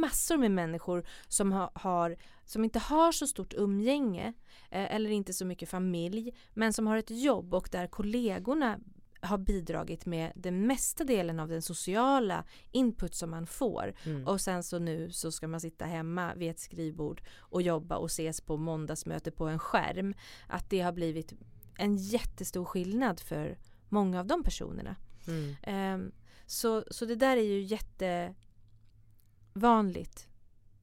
massor 0.02 0.38
med 0.38 0.52
människor 0.52 1.06
som 1.28 1.52
har, 1.52 1.70
har 1.74 2.16
som 2.48 2.64
inte 2.64 2.80
har 2.80 3.12
så 3.12 3.28
stort 3.28 3.54
umgänge 3.54 4.34
eh, 4.72 4.96
eller 4.96 5.10
inte 5.10 5.34
så 5.34 5.46
mycket 5.46 5.70
familj 5.70 6.34
men 6.54 6.74
som 6.74 6.88
har 6.88 6.98
ett 6.98 7.12
jobb 7.12 7.54
och 7.54 7.70
där 7.72 7.88
kollegorna 7.88 8.80
har 9.22 9.38
bidragit 9.38 10.06
med 10.06 10.32
den 10.36 10.68
mesta 10.68 11.04
delen 11.04 11.40
av 11.40 11.48
den 11.48 11.62
sociala 11.62 12.44
input 12.72 13.16
som 13.16 13.30
man 13.30 13.48
får. 13.48 13.94
Mm. 14.04 14.28
Och 14.28 14.42
sen 14.42 14.64
så 14.64 14.80
nu 14.80 15.12
så 15.12 15.32
ska 15.32 15.48
man 15.48 15.62
sitta 15.62 15.86
hemma 15.86 16.36
vid 16.36 16.52
ett 16.52 16.60
skrivbord 16.60 17.22
och 17.38 17.62
jobba 17.62 17.98
och 17.98 18.10
ses 18.10 18.42
på 18.42 18.58
måndagsmöte 18.58 19.32
på 19.32 19.48
en 19.48 19.60
skärm. 19.60 20.14
Att 20.48 20.70
det 20.70 20.82
har 20.82 20.92
blivit 20.92 21.34
en 21.78 21.98
jättestor 21.98 22.66
skillnad 22.66 23.20
för 23.20 23.58
många 23.90 24.20
av 24.20 24.28
de 24.28 24.44
personerna. 24.44 24.96
Mm. 25.28 25.56
Ehm, 25.64 26.12
så, 26.46 26.84
så 26.92 27.06
det 27.06 27.16
där 27.16 27.38
är 27.38 27.42
ju 27.42 27.62
jättevanligt 27.62 30.28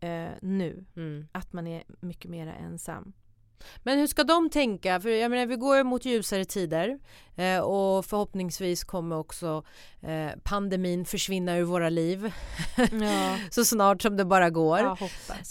eh, 0.05 0.33
nu, 0.43 0.85
Mm. 0.97 1.27
att 1.33 1.53
man 1.53 1.67
är 1.67 1.83
mycket 2.01 2.31
mer 2.31 2.47
ensam. 2.47 3.13
Men 3.83 3.99
hur 3.99 4.07
ska 4.07 4.25
de 4.25 4.51
tänka? 4.51 5.01
För 5.01 5.09
jag 5.09 5.31
menar, 5.31 5.47
vi 5.47 5.57
går 5.57 5.85
mot 5.85 6.05
ljusare 6.05 6.45
tider 6.45 6.99
eh, 7.37 7.59
och 7.59 8.05
förhoppningsvis 8.07 8.85
kommer 8.85 9.17
också 9.17 9.65
eh, 10.01 10.31
pandemin 10.43 11.05
försvinna 11.05 11.57
ur 11.57 11.65
våra 11.65 11.89
liv 11.89 12.33
ja. 12.77 13.37
så 13.51 13.65
snart 13.65 14.03
som 14.03 14.17
det 14.17 14.25
bara 14.25 14.51
går. 14.51 14.79
Ja, 14.79 14.97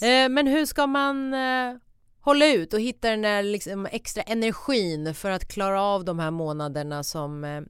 eh, 0.07 0.29
men 0.29 0.47
hur 0.47 0.65
ska 0.65 0.87
man 0.87 1.33
eh, 1.33 1.75
hålla 2.21 2.45
ut 2.53 2.73
och 2.73 2.79
hitta 2.81 3.09
den 3.09 3.21
där 3.21 3.43
liksom 3.43 3.85
extra 3.85 4.23
energin 4.23 5.13
för 5.15 5.31
att 5.31 5.47
klara 5.47 5.81
av 5.81 6.05
de 6.05 6.19
här 6.19 6.31
månaderna 6.31 7.03
som 7.03 7.43
eh, 7.43 7.61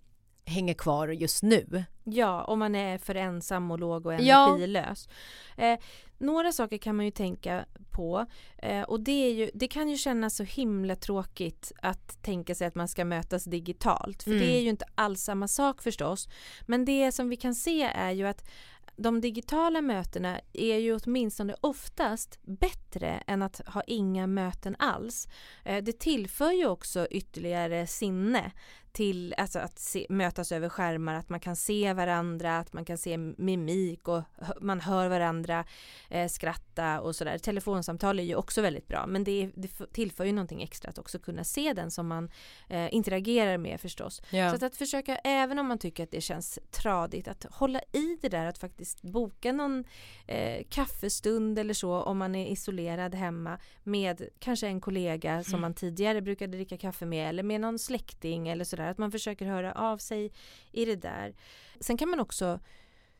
hänger 0.45 0.73
kvar 0.73 1.07
just 1.07 1.43
nu? 1.43 1.83
Ja, 2.03 2.43
om 2.43 2.59
man 2.59 2.75
är 2.75 2.97
för 2.97 3.15
ensam 3.15 3.71
och 3.71 3.79
låg 3.79 4.05
och 4.05 4.13
energilös. 4.13 5.09
Ja. 5.55 5.63
Eh, 5.63 5.79
några 6.17 6.51
saker 6.51 6.77
kan 6.77 6.95
man 6.95 7.05
ju 7.05 7.11
tänka 7.11 7.65
på 7.91 8.25
eh, 8.57 8.81
och 8.81 8.99
det, 8.99 9.11
är 9.11 9.33
ju, 9.33 9.51
det 9.53 9.67
kan 9.67 9.89
ju 9.89 9.97
kännas 9.97 10.35
så 10.35 10.43
himla 10.43 10.95
tråkigt 10.95 11.71
att 11.81 12.23
tänka 12.23 12.55
sig 12.55 12.67
att 12.67 12.75
man 12.75 12.87
ska 12.87 13.05
mötas 13.05 13.43
digitalt 13.43 14.23
för 14.23 14.31
mm. 14.31 14.43
det 14.43 14.57
är 14.57 14.61
ju 14.61 14.69
inte 14.69 14.85
alls 14.95 15.21
samma 15.21 15.47
sak 15.47 15.81
förstås. 15.81 16.29
Men 16.61 16.85
det 16.85 17.11
som 17.11 17.29
vi 17.29 17.35
kan 17.35 17.55
se 17.55 17.83
är 17.83 18.11
ju 18.11 18.27
att 18.27 18.49
de 18.95 19.21
digitala 19.21 19.81
mötena 19.81 20.39
är 20.53 20.77
ju 20.77 20.95
åtminstone 20.95 21.55
oftast 21.61 22.39
bättre 22.41 23.23
än 23.27 23.41
att 23.41 23.61
ha 23.67 23.81
inga 23.81 24.27
möten 24.27 24.75
alls. 24.79 25.27
Eh, 25.65 25.83
det 25.83 25.99
tillför 25.99 26.51
ju 26.51 26.67
också 26.67 27.07
ytterligare 27.11 27.87
sinne 27.87 28.51
till 28.93 29.33
alltså 29.37 29.59
att 29.59 29.79
se, 29.79 30.05
mötas 30.09 30.51
över 30.51 30.69
skärmar, 30.69 31.15
att 31.15 31.29
man 31.29 31.39
kan 31.39 31.55
se 31.55 31.93
varandra, 31.93 32.57
att 32.57 32.73
man 32.73 32.85
kan 32.85 32.97
se 32.97 33.17
mimik 33.17 34.07
och 34.07 34.21
man 34.61 34.81
hör 34.81 35.07
varandra 35.07 35.65
eh, 36.09 36.27
skratta 36.27 37.01
och 37.01 37.15
sådär. 37.15 37.37
Telefonsamtal 37.37 38.19
är 38.19 38.23
ju 38.23 38.35
också 38.35 38.61
väldigt 38.61 38.87
bra 38.87 39.05
men 39.07 39.23
det, 39.23 39.51
det 39.55 39.93
tillför 39.93 40.25
ju 40.25 40.31
någonting 40.31 40.63
extra 40.63 40.89
att 40.89 40.97
också 40.97 41.19
kunna 41.19 41.43
se 41.43 41.73
den 41.73 41.91
som 41.91 42.07
man 42.07 42.31
eh, 42.69 42.93
interagerar 42.93 43.57
med 43.57 43.81
förstås. 43.81 44.21
Ja. 44.29 44.49
Så 44.49 44.55
att, 44.55 44.63
att, 44.63 44.75
försöka, 44.75 45.15
även 45.15 45.59
om 45.59 45.67
man 45.67 45.77
tycker 45.77 46.03
att 46.03 46.11
det 46.11 46.21
känns 46.21 46.59
tradigt, 46.71 47.27
att 47.27 47.45
hålla 47.51 47.79
i 47.79 48.17
det 48.21 48.29
där 48.29 48.45
att 48.45 48.57
faktiskt 48.57 49.01
boka 49.01 49.51
någon 49.51 49.83
eh, 50.27 50.63
kaffestund 50.69 51.59
eller 51.59 51.73
så 51.73 52.01
om 52.01 52.17
man 52.17 52.35
är 52.35 52.51
isolerad 52.51 53.15
hemma 53.15 53.59
med 53.83 54.29
kanske 54.39 54.67
en 54.67 54.81
kollega 54.81 55.43
som 55.43 55.53
mm. 55.53 55.61
man 55.61 55.73
tidigare 55.73 56.21
brukade 56.21 56.57
dricka 56.57 56.77
kaffe 56.77 57.05
med 57.05 57.29
eller 57.29 57.43
med 57.43 57.61
någon 57.61 57.79
släkting 57.79 58.47
eller 58.47 58.65
sådär 58.65 58.82
sådär. 58.83 58.91
Att 58.91 58.97
man 58.97 59.11
försöker 59.11 59.45
höra 59.45 59.71
av 59.73 59.97
sig 59.97 60.31
i 60.71 60.85
det 60.85 60.95
där. 60.95 61.33
Sen 61.79 61.97
kan 61.97 62.09
man 62.09 62.19
också 62.19 62.59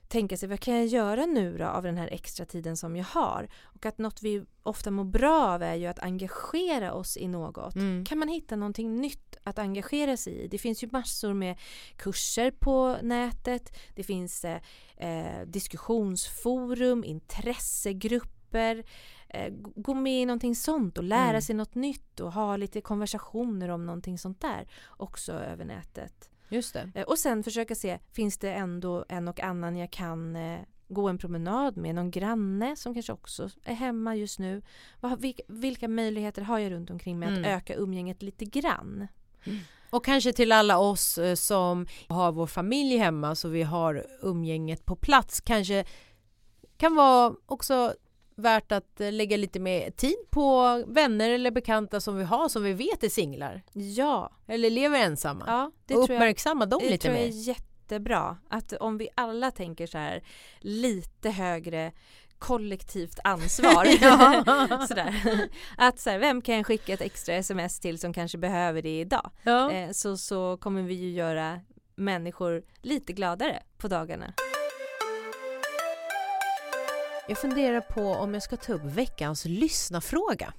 tänka 0.08 0.38
sig 0.38 0.50
vad 0.50 0.60
kan 0.60 0.76
jag 0.76 0.86
göra 0.86 1.26
nu 1.26 1.58
då 1.58 1.66
av 1.66 1.84
den 1.84 1.98
här 1.98 2.10
extra 2.12 2.46
tiden 2.46 2.78
som 2.78 2.96
jag 2.96 3.06
har? 3.06 3.48
Och 3.64 3.86
att 3.86 3.98
något 3.98 4.22
vi 4.24 4.46
ofta 4.64 4.92
mår 4.92 5.04
bra 5.04 5.54
av 5.54 5.64
är 5.64 5.76
ju 5.76 5.88
att 5.88 6.00
engagera 6.00 6.94
oss 6.94 7.18
i 7.18 7.28
något. 7.28 7.76
Mm. 7.76 8.06
Kan 8.06 8.20
man 8.20 8.28
hitta 8.28 8.56
någonting 8.56 9.02
nytt 9.02 9.38
att 9.44 9.60
engagera 9.60 10.18
sig 10.18 10.34
i? 10.34 10.48
Det 10.48 10.58
finns 10.58 10.84
ju 10.84 10.90
massor 10.92 11.34
med 11.34 11.58
kurser 11.98 12.52
på 12.52 12.98
nätet. 13.02 13.72
Det 13.96 14.04
finns 14.04 14.46
eh, 14.46 14.62
eh 14.98 15.46
diskussionsforum, 15.48 17.04
intressegrupper 17.04 18.84
gå 19.76 19.94
med 19.94 20.22
i 20.22 20.26
någonting 20.26 20.56
sånt 20.56 20.98
och 20.98 21.04
lära 21.04 21.30
mm. 21.30 21.42
sig 21.42 21.56
något 21.56 21.76
nytt 21.76 22.20
och 22.20 22.34
ha 22.34 22.58
lite 22.58 22.82
konversationer 22.82 23.70
om 23.70 23.86
någonting 23.86 24.18
sånt 24.18 24.42
där 24.42 24.68
också 24.90 25.34
över 25.34 25.66
nätet. 25.66 26.30
Just 26.50 26.74
det. 26.74 26.92
Eh, 26.96 27.04
och 27.04 27.20
sen 27.20 27.44
försöka 27.44 27.76
se, 27.76 28.00
finns 28.12 28.38
det 28.38 28.54
ändå 28.54 29.06
en 29.10 29.28
och 29.28 29.40
annan 29.40 29.78
jag 29.78 29.92
kan 29.92 30.36
eh, 30.36 30.60
gå 30.88 31.10
en 31.10 31.18
promenad 31.18 31.78
med, 31.78 31.96
någon 31.96 32.12
granne 32.12 32.76
som 32.76 32.94
kanske 32.94 33.14
också 33.14 33.50
är 33.64 33.74
hemma 33.74 34.16
just 34.16 34.40
nu. 34.40 34.62
vilka, 35.48 35.88
möjligheter 35.88 36.42
har 36.42 36.60
jag 36.60 36.72
runt 36.72 36.90
omkring 36.90 37.20
mig 37.20 37.30
mm. 37.30 37.42
att 37.42 37.48
öka 37.48 37.76
umgänget 37.76 38.22
lite 38.22 38.46
grann? 38.46 39.08
Mm. 39.44 39.60
Och 39.90 40.06
kanske 40.06 40.34
till 40.34 40.52
alla 40.52 40.78
oss 40.78 41.18
eh, 41.18 41.36
som 41.36 41.88
har 42.08 42.32
vår 42.32 42.48
familj 42.48 42.98
hemma 42.98 43.36
så 43.36 43.50
vi 43.50 43.64
har 43.64 44.06
umgänget 44.22 44.86
på 44.86 44.96
plats 44.96 45.42
kanske 45.42 45.86
kan 46.78 46.96
vara 46.96 47.36
också 47.46 47.94
värt 48.36 48.72
att 48.72 49.02
eh, 49.02 49.12
lägga 49.12 49.38
lite 49.38 49.60
mer 49.60 49.92
tid 49.92 50.16
på 50.30 50.84
vänner 50.88 51.30
eller 51.30 51.52
bekanta 51.52 52.02
som 52.02 52.18
vi 52.18 52.24
har 52.24 52.50
som 52.50 52.64
vi 52.64 52.74
vet 52.74 53.04
är 53.04 53.10
singlar. 53.10 53.62
Ja. 53.74 54.32
Eller 54.48 54.70
lever 54.70 55.00
ensamma. 55.00 55.44
Ja, 55.48 55.72
det 55.86 55.96
och 55.96 56.04
uppmärksamma 56.04 56.66
dem 56.66 56.80
lite 56.82 56.90
mer. 56.90 56.96
Det 56.98 56.98
tror 56.98 57.16
jag 57.16 57.26
är 57.26 57.48
jättebra. 57.48 58.38
Att 58.50 58.74
om 58.74 58.98
vi 58.98 59.10
alla 59.16 59.52
tänker 59.52 59.88
så 59.88 59.98
här 59.98 60.24
lite 60.60 61.30
högre 61.30 61.92
kollektivt 62.40 63.20
ansvar. 63.24 63.86
Sådär. 64.88 65.16
Att 65.78 66.00
så 66.00 66.10
här, 66.10 66.20
vem 66.20 66.42
kan 66.42 66.56
jag 66.56 66.66
skicka 66.66 66.94
ett 66.94 67.02
extra 67.02 67.36
sms 67.36 67.80
till 67.80 68.00
som 68.00 68.14
kanske 68.14 68.38
behöver 68.38 68.82
det 68.82 69.00
idag? 69.00 69.32
Ja. 69.44 69.72
Eh, 69.72 69.92
så, 69.92 70.18
så 70.18 70.58
kommer 70.58 70.82
vi 70.82 70.94
ju 70.94 71.12
göra 71.12 71.62
människor 71.96 72.64
lite 72.82 73.14
gladare 73.14 73.64
på 73.78 73.88
dagarna. 73.88 74.34
Jag 77.28 77.38
funderar 77.38 77.82
på 77.82 78.02
om 78.02 78.34
jag 78.34 78.44
ska 78.44 78.58
ta 78.58 78.74
upp 78.74 78.84
veckans 78.84 79.46
lyssnafråga. 79.46 80.54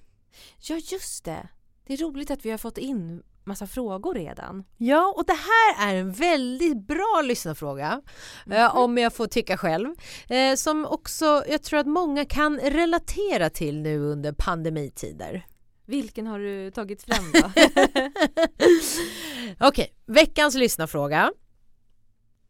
Ja, 0.59 0.77
just 0.77 1.25
det. 1.25 1.49
Det 1.87 1.93
är 1.93 1.97
roligt 1.97 2.31
att 2.31 2.45
vi 2.45 2.51
har 2.51 2.59
fått 2.59 2.79
in 2.79 3.23
massa 3.45 3.67
frågor 3.67 4.15
redan. 4.15 4.65
Ja, 4.77 5.15
och 5.17 5.27
det 5.27 5.33
här 5.33 5.89
är 5.89 5.95
en 5.95 6.13
väldigt 6.13 6.87
bra 6.87 7.23
lyssnarfråga, 7.25 8.01
mm. 8.47 8.59
eh, 8.59 8.77
om 8.77 8.99
jag 8.99 9.13
får 9.13 9.27
tycka 9.27 9.57
själv, 9.57 9.95
eh, 10.29 10.55
som 10.55 10.87
också 10.87 11.45
jag 11.49 11.63
tror 11.63 11.81
att 11.81 11.87
många 11.87 12.25
kan 12.25 12.59
relatera 12.61 13.51
till 13.51 13.81
nu 13.81 13.99
under 13.99 14.33
pandemitider. 14.33 15.47
Vilken 15.87 16.27
har 16.27 16.39
du 16.39 16.71
tagit 16.71 17.03
fram 17.03 17.33
då? 17.33 17.41
Okej, 19.61 19.69
okay, 19.69 19.87
veckans 20.07 20.55
lyssnarfråga. 20.55 21.33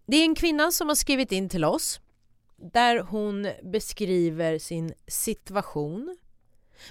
Det 0.06 0.16
är 0.16 0.24
en 0.24 0.34
kvinna 0.34 0.70
som 0.70 0.88
har 0.88 0.94
skrivit 0.94 1.32
in 1.32 1.48
till 1.48 1.64
oss 1.64 2.00
där 2.72 2.98
hon 2.98 3.48
beskriver 3.62 4.58
sin 4.58 4.94
situation 5.06 6.16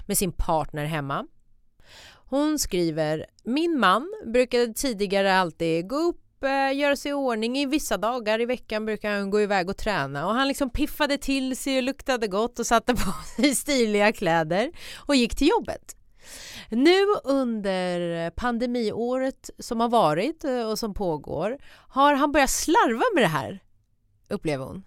med 0.06 0.18
sin 0.18 0.32
partner 0.32 0.84
hemma. 0.84 1.26
Hon 2.26 2.58
skriver 2.58 3.26
Min 3.44 3.78
man 3.78 4.08
brukade 4.26 4.74
tidigare 4.74 5.34
alltid 5.34 5.88
gå 5.88 5.96
upp, 5.96 6.44
eh, 6.44 6.76
göra 6.76 6.96
sig 6.96 7.10
i 7.10 7.14
ordning. 7.14 7.58
I 7.58 7.66
vissa 7.66 7.96
dagar 7.96 8.40
i 8.40 8.46
veckan 8.46 8.86
brukar 8.86 9.12
han 9.12 9.30
gå 9.30 9.40
iväg 9.40 9.70
och 9.70 9.76
träna 9.76 10.26
och 10.26 10.34
han 10.34 10.48
liksom 10.48 10.70
piffade 10.70 11.18
till 11.18 11.56
sig 11.56 11.76
och 11.76 11.82
luktade 11.82 12.28
gott 12.28 12.58
och 12.58 12.66
satte 12.66 12.94
på 12.94 13.12
sig 13.36 13.54
stiliga 13.54 14.12
kläder 14.12 14.70
och 15.06 15.16
gick 15.16 15.36
till 15.36 15.48
jobbet. 15.48 15.96
Nu 16.68 17.06
under 17.24 18.30
pandemiåret 18.30 19.50
som 19.58 19.80
har 19.80 19.88
varit 19.88 20.44
eh, 20.44 20.70
och 20.70 20.78
som 20.78 20.94
pågår 20.94 21.58
har 21.88 22.14
han 22.14 22.32
börjat 22.32 22.50
slarva 22.50 23.04
med 23.14 23.22
det 23.22 23.28
här, 23.28 23.60
upplever 24.28 24.64
hon. 24.64 24.84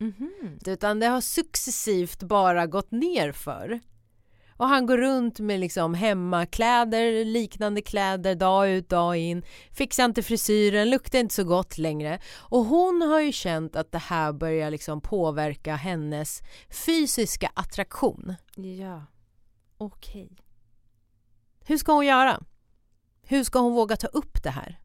Mm. 0.00 0.58
Utan 0.66 1.00
det 1.00 1.06
har 1.06 1.20
successivt 1.20 2.22
bara 2.22 2.66
gått 2.66 2.90
ner 2.90 3.32
för. 3.32 3.80
Och 4.58 4.68
han 4.68 4.86
går 4.86 4.98
runt 4.98 5.40
med 5.40 5.60
liksom 5.60 5.94
hemmakläder, 5.94 7.24
liknande 7.24 7.82
kläder 7.82 8.34
dag 8.34 8.70
ut 8.70 8.88
dag 8.88 9.16
in. 9.16 9.42
Fixar 9.70 10.04
inte 10.04 10.22
frisyren, 10.22 10.90
luktar 10.90 11.18
inte 11.18 11.34
så 11.34 11.44
gott 11.44 11.78
längre. 11.78 12.20
Och 12.36 12.64
hon 12.64 13.02
har 13.02 13.20
ju 13.20 13.32
känt 13.32 13.76
att 13.76 13.92
det 13.92 13.98
här 13.98 14.32
börjar 14.32 14.70
liksom 14.70 15.00
påverka 15.00 15.76
hennes 15.76 16.42
fysiska 16.86 17.50
attraktion. 17.54 18.34
Ja, 18.56 19.02
okej. 19.78 20.24
Okay. 20.24 20.36
Hur 21.66 21.76
ska 21.76 21.92
hon 21.92 22.06
göra? 22.06 22.40
Hur 23.22 23.44
ska 23.44 23.58
hon 23.58 23.72
våga 23.72 23.96
ta 23.96 24.06
upp 24.06 24.42
det 24.42 24.50
här? 24.50 24.78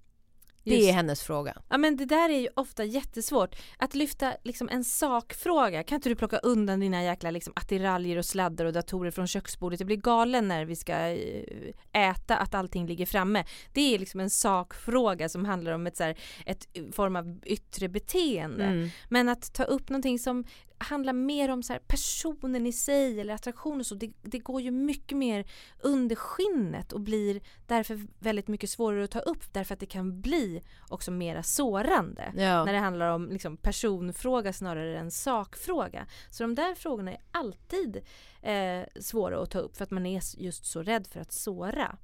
Det 0.64 0.76
Just. 0.76 0.90
är 0.90 0.94
hennes 0.94 1.22
fråga. 1.22 1.58
Ja 1.70 1.78
men 1.78 1.98
det 1.98 2.06
där 2.06 2.30
är 2.30 2.40
ju 2.40 2.48
ofta 2.56 2.84
jättesvårt. 2.84 3.56
Att 3.78 3.96
lyfta 3.96 4.34
liksom 4.44 4.70
en 4.70 4.84
sakfråga. 4.84 5.84
Kan 5.84 5.96
inte 5.96 6.10
du 6.10 6.16
plocka 6.16 6.38
undan 6.38 6.80
dina 6.80 7.04
jäkla 7.04 7.32
liksom 7.32 7.54
attiraljer 7.56 8.18
och 8.18 8.26
sladdar 8.26 8.66
och 8.66 8.74
datorer 8.74 9.12
från 9.12 9.28
köksbordet? 9.28 9.80
Jag 9.80 9.88
blir 9.88 9.98
galen 9.98 10.48
när 10.48 10.66
vi 10.66 10.76
ska 10.76 10.94
eh, 10.94 12.10
äta 12.10 12.38
att 12.38 12.54
allting 12.54 12.88
ligger 12.88 13.06
framme. 13.06 13.46
Det 13.74 13.96
är 13.96 14.00
liksom 14.00 14.20
en 14.20 14.30
sakfråga 14.30 15.30
som 15.30 15.46
handlar 15.46 15.72
om 15.72 15.88
ett, 15.88 15.98
så 15.98 16.04
här, 16.04 16.18
ett 16.46 16.68
form 16.92 17.16
av 17.16 17.40
yttre 17.46 17.90
beteende. 17.90 18.66
Mm. 18.66 18.90
Men 19.10 19.30
att 19.30 19.54
ta 19.54 19.64
upp 19.64 19.90
någonting 19.90 20.20
som 20.20 20.46
handlar 20.84 21.14
mer 21.14 21.50
om 21.50 21.64
så 21.64 21.74
här, 21.74 21.80
personen 21.80 22.66
i 22.66 22.74
sig 22.74 23.22
eller 23.22 23.34
attraktion 23.34 23.80
och 23.80 23.86
så. 23.86 23.96
Det, 23.96 24.12
det, 24.22 24.40
går 24.40 24.62
ju 24.62 24.72
mycket 24.72 25.18
mer 25.18 25.46
under 25.80 26.16
skinnet 26.16 26.94
och 26.94 27.02
blir 27.02 27.42
därför 27.68 28.02
väldigt 28.20 28.48
mycket 28.48 28.70
svårare 28.70 29.04
att 29.04 29.12
ta 29.12 29.20
upp 29.20 29.54
därför 29.54 29.74
att 29.74 29.80
det 29.80 29.86
kan 29.86 30.22
bli 30.22 30.62
också 30.90 31.12
mera 31.12 31.44
sårande 31.44 32.34
ja. 32.36 32.66
när 32.66 32.74
det 32.74 32.80
handlar 32.80 33.10
om 33.10 33.30
liksom, 33.30 33.58
personfråga 33.58 34.54
snarare 34.54 35.00
än 35.00 35.12
sakfråga. 35.12 36.06
Så 36.30 36.44
de 36.44 36.56
där 36.56 36.76
frågorna 36.76 37.12
är 37.12 37.22
alltid 37.32 38.02
eh, 38.42 39.02
svåra 39.02 39.42
att 39.42 39.52
ta 39.52 39.60
upp 39.60 39.78
för 39.78 39.84
att 39.84 39.92
man 39.92 40.06
är 40.06 40.22
just 40.38 40.66
så 40.66 40.84
rädd 40.84 41.08
för 41.08 41.20
att 41.20 41.32
såra 41.32 41.98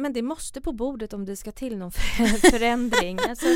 men 0.00 0.12
det 0.12 0.22
måste 0.22 0.60
på 0.60 0.72
bordet 0.72 1.12
om 1.12 1.24
det 1.24 1.36
ska 1.36 1.52
till 1.52 1.76
någon 1.76 1.92
förändring. 2.50 3.18
Alltså, 3.28 3.46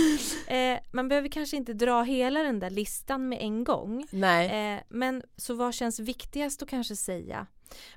eh, 0.52 0.78
man 0.92 1.08
behöver 1.08 1.28
kanske 1.28 1.56
inte 1.56 1.72
dra 1.72 2.02
hela 2.02 2.42
den 2.42 2.60
där 2.60 2.70
listan 2.70 3.28
med 3.28 3.38
en 3.42 3.64
gång. 3.64 4.06
Nej. 4.10 4.74
Eh, 4.74 4.80
men 4.88 5.22
så 5.36 5.54
vad 5.54 5.74
känns 5.74 5.98
viktigast 5.98 6.62
att 6.62 6.68
kanske 6.68 6.96
säga? 6.96 7.46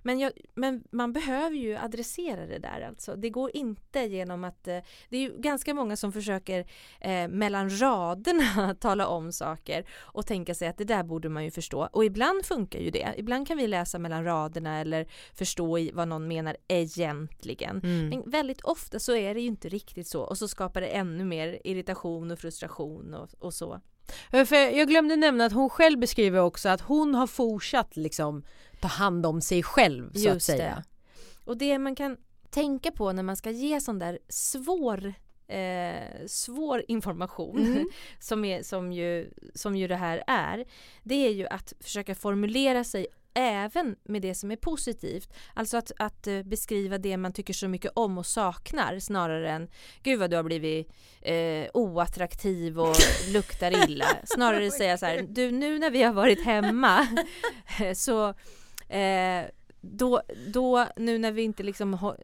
Men, 0.01 0.19
jag, 0.19 0.31
men 0.53 0.83
man 0.91 1.13
behöver 1.13 1.55
ju 1.55 1.77
adressera 1.77 2.45
det 2.45 2.59
där 2.59 2.81
alltså. 2.81 3.15
Det 3.15 3.29
går 3.29 3.55
inte 3.55 3.99
genom 3.99 4.43
att, 4.43 4.67
eh, 4.67 4.79
det 5.09 5.17
är 5.17 5.21
ju 5.21 5.37
ganska 5.37 5.73
många 5.73 5.95
som 5.95 6.11
försöker 6.11 6.65
eh, 7.01 7.27
mellan 7.27 7.79
raderna 7.79 8.75
tala 8.79 9.07
om 9.07 9.31
saker 9.31 9.85
och 9.99 10.25
tänka 10.25 10.55
sig 10.55 10.67
att 10.67 10.77
det 10.77 10.83
där 10.83 11.03
borde 11.03 11.29
man 11.29 11.43
ju 11.43 11.51
förstå. 11.51 11.89
Och 11.91 12.05
ibland 12.05 12.45
funkar 12.45 12.79
ju 12.79 12.89
det. 12.89 13.13
Ibland 13.17 13.47
kan 13.47 13.57
vi 13.57 13.67
läsa 13.67 13.99
mellan 13.99 14.23
raderna 14.23 14.79
eller 14.79 15.07
förstå 15.33 15.77
i 15.77 15.91
vad 15.93 16.07
någon 16.07 16.27
menar 16.27 16.57
egentligen. 16.67 17.81
Mm. 17.83 18.09
Men 18.09 18.29
väldigt 18.29 18.61
ofta 18.61 18.99
så 18.99 19.15
är 19.15 19.33
det 19.33 19.41
ju 19.41 19.47
inte 19.47 19.69
riktigt 19.69 20.07
så 20.07 20.21
och 20.21 20.37
så 20.37 20.47
skapar 20.47 20.81
det 20.81 20.87
ännu 20.87 21.25
mer 21.25 21.59
irritation 21.63 22.31
och 22.31 22.39
frustration 22.39 23.13
och, 23.13 23.29
och 23.39 23.53
så. 23.53 23.81
För 24.31 24.55
jag 24.55 24.87
glömde 24.87 25.15
nämna 25.15 25.45
att 25.45 25.53
hon 25.53 25.69
själv 25.69 25.99
beskriver 25.99 26.39
också 26.39 26.69
att 26.69 26.81
hon 26.81 27.15
har 27.15 27.27
fortsatt 27.27 27.97
liksom 27.97 28.43
ta 28.79 28.87
hand 28.87 29.25
om 29.25 29.41
sig 29.41 29.63
själv 29.63 30.13
så 30.13 30.29
att 30.29 30.33
Just 30.33 30.45
säga. 30.45 30.75
det. 30.75 30.83
Och 31.45 31.57
det 31.57 31.79
man 31.79 31.95
kan 31.95 32.17
tänka 32.49 32.91
på 32.91 33.11
när 33.11 33.23
man 33.23 33.37
ska 33.37 33.51
ge 33.51 33.81
sån 33.81 33.99
där 33.99 34.19
svår 34.29 35.13
Eh, 35.49 36.25
svår 36.27 36.83
information 36.87 37.57
Mm. 37.57 37.89
som, 38.19 38.45
är, 38.45 38.63
som, 38.63 38.93
ju, 38.93 39.33
som 39.53 39.75
ju 39.75 39.87
det 39.87 39.95
här 39.95 40.23
är 40.27 40.65
det 41.03 41.27
är 41.27 41.31
ju 41.31 41.47
att 41.47 41.73
försöka 41.79 42.15
formulera 42.15 42.83
sig 42.83 43.07
även 43.33 43.95
med 44.03 44.21
det 44.21 44.35
som 44.35 44.51
är 44.51 44.55
positivt. 44.55 45.33
Alltså 45.53 45.77
att, 45.77 45.91
att 45.99 46.27
eh, 46.27 46.43
beskriva 46.43 46.97
det 46.97 47.17
man 47.17 47.33
tycker 47.33 47.53
så 47.53 47.67
mycket 47.67 47.91
om 47.95 48.17
och 48.17 48.25
saknar 48.25 48.99
snarare 48.99 49.51
än 49.51 49.69
gud 50.03 50.19
vad 50.19 50.29
du 50.29 50.35
har 50.35 50.43
blivit 50.43 50.91
eh, 51.21 51.67
oattraktiv 51.73 52.79
och 52.79 52.95
luktar 53.33 53.89
illa. 53.89 54.05
Snarare 54.23 54.71
säga 54.71 54.97
så 54.97 55.05
här, 55.05 55.25
du 55.29 55.51
nu 55.51 55.79
när 55.79 55.91
vi 55.91 56.03
har 56.03 56.13
varit 56.13 56.45
hemma 56.45 57.07
så 57.95 58.33
eh, 58.89 59.43
då, 59.82 60.21
då 60.47 60.86
nu 60.95 61.17
när 61.17 61.32
vi 61.32 61.41
inte 61.41 61.63
liksom 61.63 61.93
har 61.93 62.17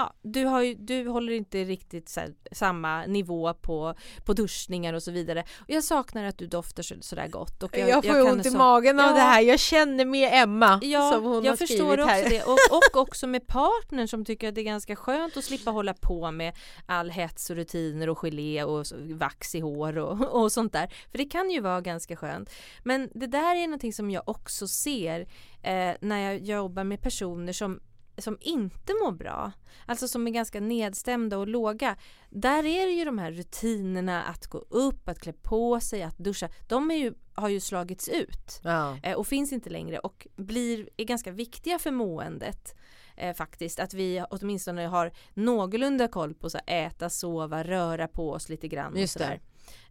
Ja, 0.00 0.12
du, 0.22 0.44
har 0.44 0.62
ju, 0.62 0.74
du 0.74 1.08
håller 1.08 1.32
inte 1.32 1.64
riktigt 1.64 2.16
här, 2.16 2.34
samma 2.52 3.06
nivå 3.06 3.54
på, 3.54 3.94
på 4.24 4.32
duschningar 4.32 4.94
och 4.94 5.02
så 5.02 5.10
vidare. 5.10 5.44
Och 5.58 5.70
jag 5.70 5.84
saknar 5.84 6.24
att 6.24 6.38
du 6.38 6.46
doftar 6.46 6.82
så, 6.82 6.94
sådär 7.00 7.28
gott. 7.28 7.62
Och 7.62 7.78
Jag, 7.78 8.04
får 8.04 8.16
ju 8.16 8.24
kan 8.24 8.32
ont 8.32 8.46
i 8.46 8.50
magen 8.50 9.00
av 9.00 9.06
Ja. 9.06 9.12
det 9.14 9.20
här. 9.20 9.40
Jag 9.40 9.58
känner 9.60 10.04
med 10.04 10.30
Emma 10.42 10.78
Ja, 10.82 11.12
som 11.12 11.24
hon 11.24 11.44
jag 11.44 11.52
har 11.52 11.56
förstår 11.56 11.92
också 12.00 12.06
här. 12.08 12.30
det. 12.30 12.42
Och, 12.42 12.58
och 12.70 12.96
också 13.02 13.26
med 13.26 13.46
partnern 13.46 14.08
som 14.08 14.24
tycker 14.24 14.48
att 14.48 14.54
det 14.54 14.60
är 14.60 14.64
ganska 14.64 14.96
skönt 14.96 15.36
att 15.36 15.44
slippa 15.44 15.70
hålla 15.70 15.94
på 15.94 16.30
med 16.30 16.54
all 16.86 17.10
hets 17.10 17.50
och 17.50 17.56
rutiner 17.56 18.08
och 18.08 18.18
gelé 18.18 18.64
och 18.64 18.86
vax 19.14 19.54
i 19.54 19.60
hår 19.60 19.98
och, 19.98 20.42
och 20.42 20.52
sånt 20.52 20.72
där. 20.72 20.94
För 21.10 21.18
det 21.18 21.24
kan 21.24 21.50
ju 21.50 21.60
vara 21.60 21.80
ganska 21.80 22.16
skönt. 22.16 22.50
Men 22.84 23.10
det 23.14 23.26
där 23.26 23.56
är 23.56 23.66
någonting 23.66 23.92
som 23.92 24.10
jag 24.10 24.22
också 24.28 24.68
ser 24.68 25.20
eh, 25.62 25.92
när 26.00 26.18
jag 26.32 26.38
jobbar 26.38 26.84
med 26.84 27.02
personer 27.02 27.52
som 27.52 27.80
som 28.20 28.38
inte 28.40 28.92
mår 29.04 29.12
bra, 29.12 29.52
alltså 29.86 30.08
som 30.08 30.26
är 30.26 30.30
ganska 30.30 30.60
nedstämda 30.60 31.38
och 31.38 31.48
låga. 31.48 31.96
Där 32.30 32.64
är 32.66 32.86
det 32.86 32.92
ju 32.92 33.04
de 33.04 33.18
här 33.18 33.32
rutinerna 33.32 34.22
att 34.22 34.46
gå 34.46 34.58
upp, 34.58 35.08
att 35.08 35.20
klä 35.20 35.32
på 35.32 35.80
sig, 35.80 36.02
att 36.02 36.18
duscha. 36.18 36.48
De 36.68 36.90
ju, 36.90 37.14
har 37.34 37.48
ju 37.48 37.60
slagits 37.60 38.08
ut 38.08 38.60
Ja. 38.64 38.98
eh, 39.02 39.16
och 39.16 39.26
finns 39.26 39.52
inte 39.52 39.70
längre 39.70 39.98
och 39.98 40.26
blir, 40.36 40.88
är 40.96 41.04
ganska 41.04 41.30
viktiga 41.30 41.78
för 41.78 41.90
måendet 41.90 42.74
eh, 43.16 43.34
faktiskt. 43.34 43.80
Att 43.80 43.94
vi 43.94 44.24
åtminstone 44.30 44.86
har 44.86 45.12
någorlunda 45.34 46.08
koll 46.08 46.34
på 46.34 46.50
här, 46.66 46.86
äta, 46.86 47.10
sova, 47.10 47.64
röra 47.64 48.08
på 48.08 48.30
oss 48.32 48.48
lite 48.48 48.68
grann. 48.68 48.96
Just 48.96 49.16
och 49.16 49.22
så 49.22 49.28
det. 49.28 49.30
där. 49.30 49.34
Eh, 49.34 49.40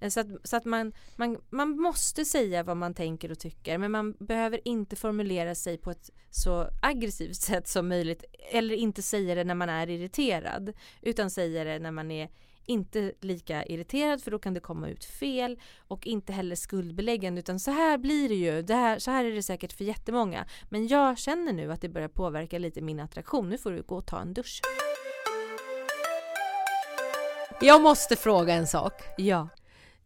Så 0.10 0.20
att, 0.20 0.28
så 0.44 0.58
att 0.58 0.65
man, 0.65 0.94
man, 1.15 1.38
man 1.50 1.82
måste 1.82 2.26
säga 2.26 2.63
vad 2.63 2.78
man 2.78 2.94
tänker 2.94 3.32
och 3.32 3.39
tycker 3.39 3.78
men 3.78 3.92
man 3.92 4.13
behöver 4.20 4.68
inte 4.68 4.96
formulera 4.96 5.56
sig 5.56 5.78
på 5.78 5.92
ett 5.92 6.10
så 6.30 6.68
aggressivt 6.82 7.36
sätt 7.36 7.68
som 7.68 7.88
möjligt 7.88 8.24
eller 8.52 8.76
inte 8.76 9.02
säga 9.02 9.36
det 9.36 9.44
när 9.44 9.56
man 9.56 9.70
är 9.70 9.89
irriterad 9.89 10.74
utan 11.02 11.30
säga 11.30 11.63
det 11.63 11.80
när 11.80 11.92
man 11.92 12.12
är 12.12 12.30
inte 12.65 13.13
lika 13.22 13.65
irriterad 13.65 14.22
för 14.24 14.32
då 14.32 14.39
kan 14.39 14.54
det 14.54 14.60
komma 14.60 14.89
ut 14.89 15.06
fel 15.06 15.60
och 15.88 16.08
inte 16.08 16.34
heller 16.34 16.56
skuldbeläggande 16.56 17.39
utan 17.39 17.60
så 17.60 17.72
här 17.72 17.98
blir 17.98 18.30
det 18.30 18.36
ju, 18.36 18.62
det 18.62 18.76
här, 18.76 19.00
så 19.00 19.12
här 19.12 19.26
är 19.26 19.32
det 19.32 19.44
säkert 19.44 19.74
för 19.74 19.84
jättemånga 19.84 20.46
men 20.70 20.88
jag 20.88 21.18
känner 21.18 21.54
nu 21.54 21.72
att 21.72 21.82
det 21.82 21.89
börjar 21.89 22.08
påverka 22.08 22.60
lite 22.60 22.82
min 22.82 23.00
attraktion, 23.00 23.50
nu 23.50 23.58
får 23.58 23.72
du 23.72 23.82
gå 23.82 23.96
och 23.96 24.06
ta 24.06 24.22
en 24.22 24.34
dusch. 24.34 24.62
Jag 27.62 27.82
måste 27.82 28.15
fråga 28.15 28.54
en 28.54 28.68
sak. 28.68 28.94
Ja. 29.18 29.48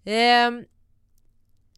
Ehm, 0.05 0.65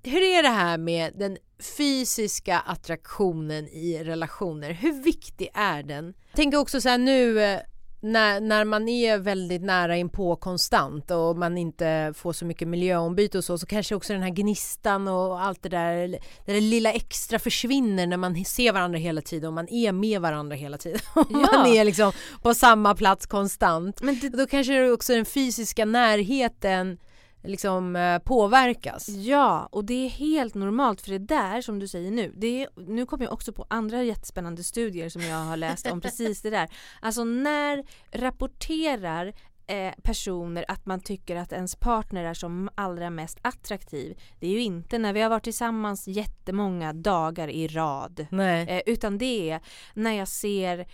hur 0.04 0.22
är 0.22 0.44
det 0.44 0.50
här 0.50 0.78
med 0.78 1.14
den 1.16 1.38
fysiska 1.78 2.60
attraktionen 2.60 3.68
i 3.68 4.04
relationer? 4.04 4.72
Hur 4.72 5.04
viktig 5.04 5.50
är 5.54 5.84
den? 5.84 6.14
Jag 6.30 6.36
tänker 6.36 6.58
också 6.58 6.82
så 6.82 6.90
här 6.90 6.98
nu 6.98 7.44
eh, 7.44 7.60
när, 8.06 8.40
när 8.40 8.66
man 8.66 8.90
är 8.90 9.18
väldigt 9.18 9.62
nära 9.62 9.98
inpå 9.98 10.36
konstant 10.36 11.12
och 11.12 11.38
man 11.38 11.58
inte 11.58 12.14
får 12.16 12.34
så 12.34 12.46
mycket 12.46 12.68
miljöombyte 12.68 13.38
och 13.38 13.44
så, 13.44 13.58
så 13.58 13.66
kanske 13.66 13.96
också 13.96 14.14
den 14.14 14.22
här 14.22 14.30
gnistan 14.30 15.08
och 15.08 15.42
allt 15.42 15.64
det 15.64 15.70
där, 15.70 16.08
det 16.46 16.54
där 16.54 16.62
lilla 16.62 16.92
extra 16.92 17.40
försvinner 17.40 18.08
när 18.08 18.18
man 18.18 18.46
ser 18.46 18.74
varandra 18.74 19.00
hela 19.00 19.22
tiden 19.22 19.48
och 19.48 19.54
man 19.54 19.70
är 19.70 19.92
med 19.92 20.22
varandra 20.22 20.56
hela 20.56 20.78
tiden. 20.78 21.00
Ja. 21.16 21.24
Man 21.30 21.66
är 21.66 21.84
liksom 21.84 22.12
på 22.42 22.54
samma 22.54 22.96
plats 22.96 23.26
konstant. 23.26 24.02
Men 24.02 24.20
det, 24.20 24.30
Då 24.30 24.48
kanske 24.48 24.92
också 24.92 25.14
den 25.14 25.26
fysiska 25.26 25.86
närheten 25.86 26.98
liksom 27.46 27.96
eh, 27.96 28.20
påverkas. 28.20 29.10
Ja, 29.10 29.70
och 29.72 29.86
det 29.86 30.06
är 30.06 30.10
helt 30.10 30.56
normalt 30.56 31.02
för 31.02 31.12
det 31.12 31.18
där 31.18 31.62
som 31.62 31.80
du 31.80 31.88
säger 31.88 32.12
nu, 32.12 32.34
det 32.38 32.64
är, 32.64 32.70
nu 32.76 33.06
kommer 33.06 33.26
jag 33.26 33.34
också 33.34 33.54
på 33.54 33.66
andra 33.70 34.04
jättespännande 34.04 34.64
studier 34.64 35.10
som 35.10 35.22
jag 35.22 35.38
har 35.38 35.58
läst 35.58 35.88
om 35.88 36.02
precis 36.02 36.42
det 36.42 36.50
där. 36.50 36.70
Alltså 37.02 37.24
när 37.24 37.84
rapporterar 38.12 39.34
eh, 39.68 39.94
personer 40.04 40.66
att 40.68 40.86
man 40.86 41.00
tycker 41.00 41.36
att 41.36 41.52
ens 41.54 41.76
partner 41.76 42.24
är 42.24 42.34
som 42.34 42.70
allra 42.76 43.10
mest 43.10 43.38
attraktiv. 43.42 44.18
Det 44.40 44.48
är 44.48 44.52
ju 44.52 44.62
inte 44.62 44.98
när 44.98 45.14
vi 45.14 45.22
har 45.22 45.30
varit 45.30 45.44
tillsammans 45.44 46.08
jättemånga 46.08 46.94
dagar 46.94 47.48
i 47.48 47.68
rad. 47.68 48.28
Eh, 48.70 48.82
utan 48.86 49.18
det 49.18 49.50
är 49.50 49.60
när 49.94 50.12
jag 50.12 50.28
ser 50.28 50.86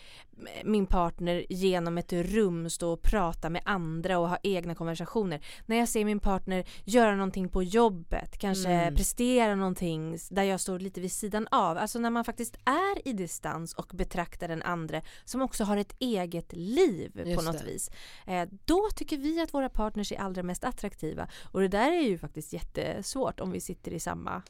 min 0.64 0.86
partner 0.86 1.46
genom 1.50 1.98
ett 1.98 2.14
rum 2.14 2.70
stå 2.70 2.92
och 2.94 3.02
prata 3.02 3.50
med 3.50 3.62
andra 3.66 4.20
och 4.20 4.30
ha 4.30 4.38
egna 4.44 4.76
konversationer. 4.76 5.42
När 5.66 5.78
jag 5.78 5.90
ser 5.90 6.06
min 6.06 6.20
partner 6.20 6.64
göra 6.86 7.16
någonting 7.16 7.50
på 7.50 7.64
jobbet, 7.64 8.38
kanske 8.38 8.70
Mm. 8.70 8.96
prestera 8.96 9.56
någonting 9.56 10.18
där 10.30 10.44
jag 10.44 10.60
står 10.60 10.80
lite 10.80 11.02
vid 11.02 11.12
sidan 11.12 11.48
av. 11.52 11.78
Alltså 11.78 12.00
när 12.00 12.10
man 12.10 12.24
faktiskt 12.26 12.56
är 12.66 13.08
i 13.08 13.14
distans 13.14 13.74
och 13.74 13.92
betraktar 13.94 14.48
den 14.48 14.62
andra 14.62 15.02
som 15.26 15.42
också 15.42 15.64
har 15.64 15.78
ett 15.78 15.96
eget 16.00 16.54
liv 16.54 17.12
på 17.24 17.30
Just 17.30 17.46
något 17.46 17.60
det. 17.60 17.66
vis. 17.66 17.90
Eh, 18.28 18.48
då 18.66 18.90
tycker 18.96 19.18
vi 19.18 19.42
att 19.42 19.54
våra 19.54 19.70
partners 19.70 20.12
är 20.12 20.18
allra 20.20 20.44
mest 20.44 20.64
attraktiva. 20.64 21.28
Och 21.52 21.62
det 21.62 21.68
där 21.68 21.92
är 21.92 22.02
ju 22.02 22.18
faktiskt 22.18 22.54
jättesvårt 22.54 23.40
om 23.40 23.52
vi 23.52 23.62
sitter 23.62 23.92
i 23.94 24.00
samma 24.00 24.42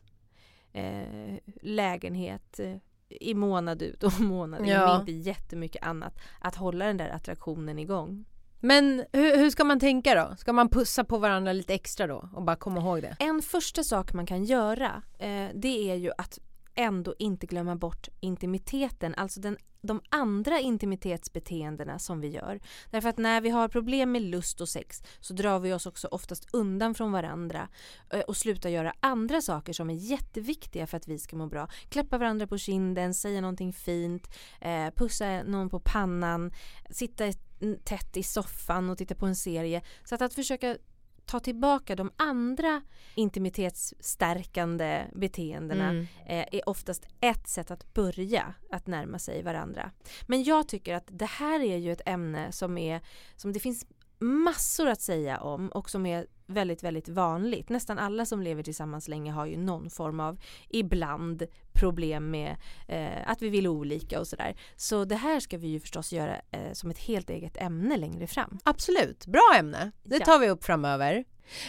eh, 0.74 1.38
lägenhet 1.62 2.60
eh, 2.60 2.76
i 3.10 3.34
månad 3.34 3.82
ut 3.82 4.04
och 4.04 4.20
månad 4.20 4.62
in 4.62 4.68
Ja. 4.68 4.86
med 4.88 5.00
inte 5.00 5.30
jättemycket 5.30 5.84
annat. 5.84 6.18
Att 6.40 6.56
hålla 6.56 6.86
den 6.86 6.98
där 6.98 7.10
attraktionen 7.10 7.80
igång. 7.80 8.26
Men 8.64 9.06
hur, 9.14 9.38
hur 9.38 9.50
ska 9.50 9.64
man 9.64 9.80
tänka 9.80 10.16
då? 10.16 10.36
Ska 10.36 10.54
man 10.54 10.70
pussa 10.70 11.04
på 11.04 11.18
varandra 11.18 11.54
lite 11.54 11.74
extra 11.74 12.08
då 12.08 12.30
och 12.34 12.44
bara 12.44 12.56
komma 12.56 12.82
ihåg 12.82 13.02
det? 13.02 13.16
En 13.20 13.42
första 13.42 13.84
sak 13.84 14.14
man 14.14 14.26
kan 14.26 14.44
göra 14.44 15.02
eh, 15.20 15.48
det 15.54 15.92
är 15.92 15.96
ju 15.96 16.12
att 16.18 16.40
ändå 16.76 17.16
inte 17.20 17.46
glömma 17.46 17.76
bort 17.76 18.08
intimiteten, 18.20 19.16
alltså 19.16 19.40
den, 19.40 19.58
de 19.82 20.02
andra 20.10 20.60
intimitetsbeteendena 20.60 22.00
som 22.00 22.22
vi 22.22 22.28
gör. 22.28 22.60
Därför 22.90 23.10
att 23.10 23.18
när 23.18 23.42
vi 23.42 23.50
har 23.50 23.68
problem 23.68 24.12
med 24.12 24.22
lust 24.22 24.62
och 24.62 24.70
sex 24.70 25.04
så 25.20 25.34
drar 25.34 25.60
vi 25.60 25.74
oss 25.74 25.86
också 25.86 26.08
oftast 26.08 26.48
undan 26.54 26.96
från 26.96 27.12
varandra 27.12 27.70
eh, 28.14 28.20
och 28.20 28.38
slutar 28.38 28.70
göra 28.70 28.94
andra 29.00 29.42
saker 29.42 29.74
som 29.74 29.90
är 29.90 29.94
jätteviktiga 29.94 30.88
för 30.88 30.98
att 30.98 31.08
vi 31.08 31.20
ska 31.20 31.36
må 31.36 31.48
bra. 31.48 31.68
Klappa 31.90 32.18
varandra 32.18 32.48
på 32.48 32.58
kinden, 32.58 33.14
säga 33.14 33.42
någonting 33.42 33.74
fint, 33.74 34.28
eh, 34.62 34.90
pussa 34.96 35.44
någon 35.44 35.70
på 35.70 35.80
pannan, 35.80 36.52
sitta 36.90 37.34
tätt 37.84 38.18
i 38.18 38.24
soffan 38.24 38.90
och 38.90 38.98
titta 38.98 39.16
på 39.16 39.26
en 39.26 39.36
serie. 39.36 39.82
Så 40.04 40.16
att, 40.16 40.22
att 40.22 40.34
försöka 40.34 40.78
ta 41.32 41.40
tillbaka 41.40 41.96
de 41.96 42.12
andra 42.18 42.82
intimitetsstärkande 43.16 45.06
beteendena 45.14 45.90
Mm. 45.90 46.08
eh, 46.26 46.46
är 46.52 46.70
oftast 46.70 47.06
ett 47.22 47.48
sätt 47.48 47.72
att 47.72 47.94
börja 47.94 48.54
att 48.72 48.88
närma 48.88 49.20
sig 49.20 49.44
varandra. 49.44 49.92
Men 50.28 50.44
jag 50.44 50.68
tycker 50.68 50.96
att 50.96 51.08
det 51.08 51.26
här 51.26 51.60
är 51.60 51.78
ju 51.78 51.92
ett 51.92 52.02
ämne 52.06 52.52
som 52.52 52.78
är 52.78 53.02
som 53.36 53.54
det 53.54 53.60
finns 53.60 53.86
massor 54.20 54.88
att 54.88 55.02
säga 55.02 55.42
om 55.42 55.70
och 55.70 55.90
som 55.90 56.06
är 56.06 56.28
väldigt, 56.52 56.84
väldigt 56.84 57.10
vanligt. 57.10 57.70
Nästan 57.70 58.00
alla 58.00 58.26
som 58.26 58.42
lever 58.42 58.64
tillsammans 58.64 59.08
länge 59.08 59.32
har 59.32 59.46
ju 59.46 59.58
någon 59.58 59.90
form 59.90 60.20
av 60.20 60.40
ibland 60.70 61.44
problem 61.74 62.32
med 62.32 62.56
eh, 62.88 63.30
att 63.32 63.42
vi 63.42 63.50
vill 63.50 63.68
olika 63.68 64.20
och 64.20 64.28
sådär. 64.28 64.56
Så 64.76 65.06
det 65.06 65.16
här 65.16 65.40
ska 65.40 65.58
vi 65.58 65.68
ju 65.68 65.80
förstås 65.80 66.14
göra 66.14 66.36
eh, 66.52 66.74
som 66.74 66.92
ett 66.92 67.00
helt 67.00 67.30
eget 67.30 67.58
ämne 67.58 67.98
längre 67.98 68.28
fram. 68.28 68.58
Absolut, 68.64 69.26
bra 69.26 69.54
ämne. 69.60 69.92
Det 70.04 70.18
Ja. 70.18 70.26
tar 70.26 70.40
vi 70.40 70.50
upp 70.50 70.64
framöver. 70.64 71.24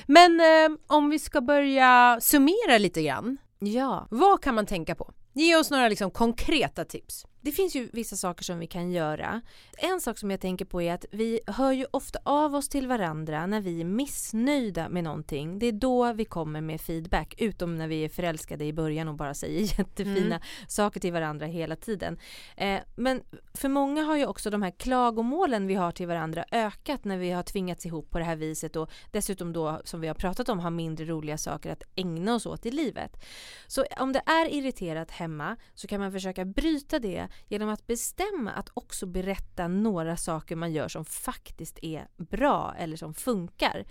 Men 0.06 0.40
eh, 0.40 0.78
om 0.86 1.10
vi 1.10 1.18
ska 1.18 1.40
börja 1.40 2.18
summera 2.20 2.78
lite 2.78 3.02
grann. 3.02 3.36
Ja, 3.58 4.06
Vad 4.10 4.42
kan 4.42 4.54
man 4.54 4.66
tänka 4.66 4.94
på? 4.94 5.12
Ge 5.32 5.56
oss 5.56 5.70
några 5.70 5.88
liksom, 5.88 6.10
konkreta 6.10 6.84
tips. 6.84 7.26
Det 7.42 7.52
finns 7.52 7.76
ju 7.76 7.88
vissa 7.92 8.16
saker 8.16 8.44
som 8.44 8.58
vi 8.58 8.66
kan 8.66 8.90
göra. 8.90 9.40
En 9.76 10.00
sak 10.00 10.18
som 10.18 10.30
jag 10.30 10.40
tänker 10.40 10.64
på 10.64 10.82
är 10.82 10.94
att 10.94 11.04
vi 11.10 11.40
hör 11.46 11.72
ju 11.72 11.86
ofta 11.90 12.18
av 12.24 12.54
oss 12.54 12.68
till 12.68 12.86
varandra 12.86 13.46
när 13.46 13.60
vi 13.60 13.80
är 13.80 13.84
missnöjda 13.84 14.88
med 14.88 15.04
någonting. 15.04 15.58
Det 15.58 15.66
är 15.66 15.72
då 15.72 16.12
vi 16.12 16.24
kommer 16.24 16.60
med 16.60 16.80
feedback, 16.80 17.34
utom 17.38 17.78
när 17.78 17.88
vi 17.88 18.04
är 18.04 18.08
förälskade 18.08 18.64
i 18.64 18.72
början 18.72 19.08
och 19.08 19.14
bara 19.14 19.34
säger 19.34 19.60
jättefina 19.78 20.36
mm. 20.36 20.42
saker 20.68 21.00
till 21.00 21.12
varandra 21.12 21.46
hela 21.46 21.76
tiden. 21.76 22.18
Eh, 22.56 22.80
men 22.96 23.22
för 23.54 23.68
många 23.68 24.02
har 24.02 24.16
ju 24.16 24.26
också 24.26 24.50
de 24.50 24.62
här 24.62 24.70
klagomålen 24.70 25.66
vi 25.66 25.74
har 25.74 25.92
till 25.92 26.06
varandra 26.06 26.44
ökat 26.52 27.04
när 27.04 27.18
vi 27.18 27.30
har 27.30 27.42
tvingats 27.42 27.86
ihop 27.86 28.10
på 28.10 28.18
det 28.18 28.24
här 28.24 28.36
viset 28.36 28.76
och 28.76 28.90
dessutom 29.10 29.52
då 29.52 29.80
som 29.84 30.00
vi 30.00 30.08
har 30.08 30.14
pratat 30.14 30.48
om 30.48 30.58
har 30.58 30.70
mindre 30.70 31.06
roliga 31.06 31.38
saker 31.38 31.72
att 31.72 31.82
ägna 31.96 32.34
oss 32.34 32.46
åt 32.46 32.66
i 32.66 32.70
livet. 32.70 33.24
Så 33.66 33.84
om 34.00 34.12
det 34.12 34.22
är 34.26 34.54
irriterat 34.54 35.10
hemma 35.10 35.56
så 35.74 35.86
kan 35.86 36.00
man 36.00 36.12
försöka 36.12 36.44
bryta 36.44 36.98
det 36.98 37.28
genom 37.48 37.68
att 37.68 37.86
bestämma 37.86 38.50
att 38.50 38.70
också 38.74 39.06
berätta 39.06 39.68
några 39.68 40.16
saker 40.16 40.56
man 40.56 40.72
gör 40.72 40.88
som 40.88 41.04
faktiskt 41.04 41.78
är 41.82 42.08
bra 42.16 42.74
eller 42.78 42.96
som 42.96 43.14
funkar. 43.14 43.84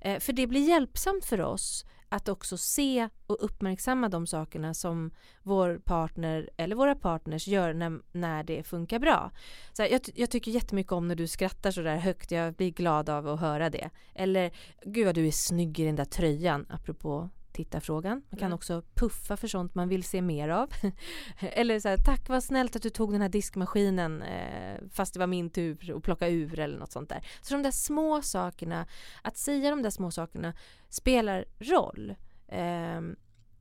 Eh, 0.00 0.20
för 0.20 0.32
det 0.32 0.46
blir 0.46 0.68
hjälpsamt 0.68 1.24
för 1.24 1.40
oss 1.40 1.84
att 2.08 2.28
också 2.28 2.56
se 2.56 3.08
och 3.26 3.44
uppmärksamma 3.44 4.08
de 4.08 4.26
sakerna 4.26 4.74
som 4.74 5.10
vår 5.42 5.78
partner 5.84 6.50
eller 6.56 6.76
våra 6.76 6.94
partners 6.94 7.48
gör 7.48 7.74
när, 7.74 8.00
när 8.12 8.44
det 8.44 8.62
funkar 8.62 8.98
bra. 8.98 9.30
Så 9.72 9.82
här, 9.82 9.88
jag, 9.90 10.00
jag 10.14 10.30
tycker 10.30 10.50
jättemycket 10.50 10.92
om 10.92 11.08
när 11.08 11.14
du 11.14 11.26
skrattar 11.26 11.70
så 11.70 11.80
där 11.80 11.96
högt, 11.96 12.30
jag 12.30 12.54
blir 12.54 12.70
glad 12.70 13.08
av 13.08 13.28
att 13.28 13.40
höra 13.40 13.70
det. 13.70 13.90
Eller 14.14 14.50
gud 14.84 15.06
vad 15.06 15.14
du 15.14 15.26
är 15.26 15.30
snygg 15.32 15.80
i 15.80 15.84
den 15.84 15.96
där 15.96 16.04
tröjan, 16.04 16.66
apropå 16.70 17.30
tittarfrågan. 17.56 18.22
Man 18.30 18.38
kan 18.38 18.46
mm. 18.46 18.56
också 18.56 18.82
puffa 18.94 19.36
för 19.36 19.48
sånt 19.48 19.74
man 19.74 19.88
vill 19.88 20.04
se 20.04 20.22
mer 20.22 20.48
av. 20.48 20.70
eller 21.40 21.80
så 21.80 21.88
här, 21.88 21.96
tack 21.96 22.28
vad 22.28 22.44
snällt 22.44 22.76
att 22.76 22.82
du 22.82 22.90
tog 22.90 23.12
den 23.12 23.20
här 23.20 23.28
diskmaskinen 23.28 24.22
eh, 24.22 24.80
fast 24.90 25.14
det 25.14 25.20
var 25.20 25.26
min 25.26 25.50
tur 25.50 25.96
att 25.96 26.02
plocka 26.02 26.28
ur 26.28 26.58
eller 26.58 26.78
något 26.78 26.92
sånt 26.92 27.08
där. 27.08 27.26
Så 27.42 27.54
de 27.54 27.62
där 27.62 27.70
små 27.70 28.22
sakerna, 28.22 28.86
att 29.22 29.36
säga 29.36 29.70
de 29.70 29.82
där 29.82 29.90
små 29.90 30.10
sakerna 30.10 30.54
spelar 30.88 31.44
roll. 31.58 32.14
Eh, 32.48 33.00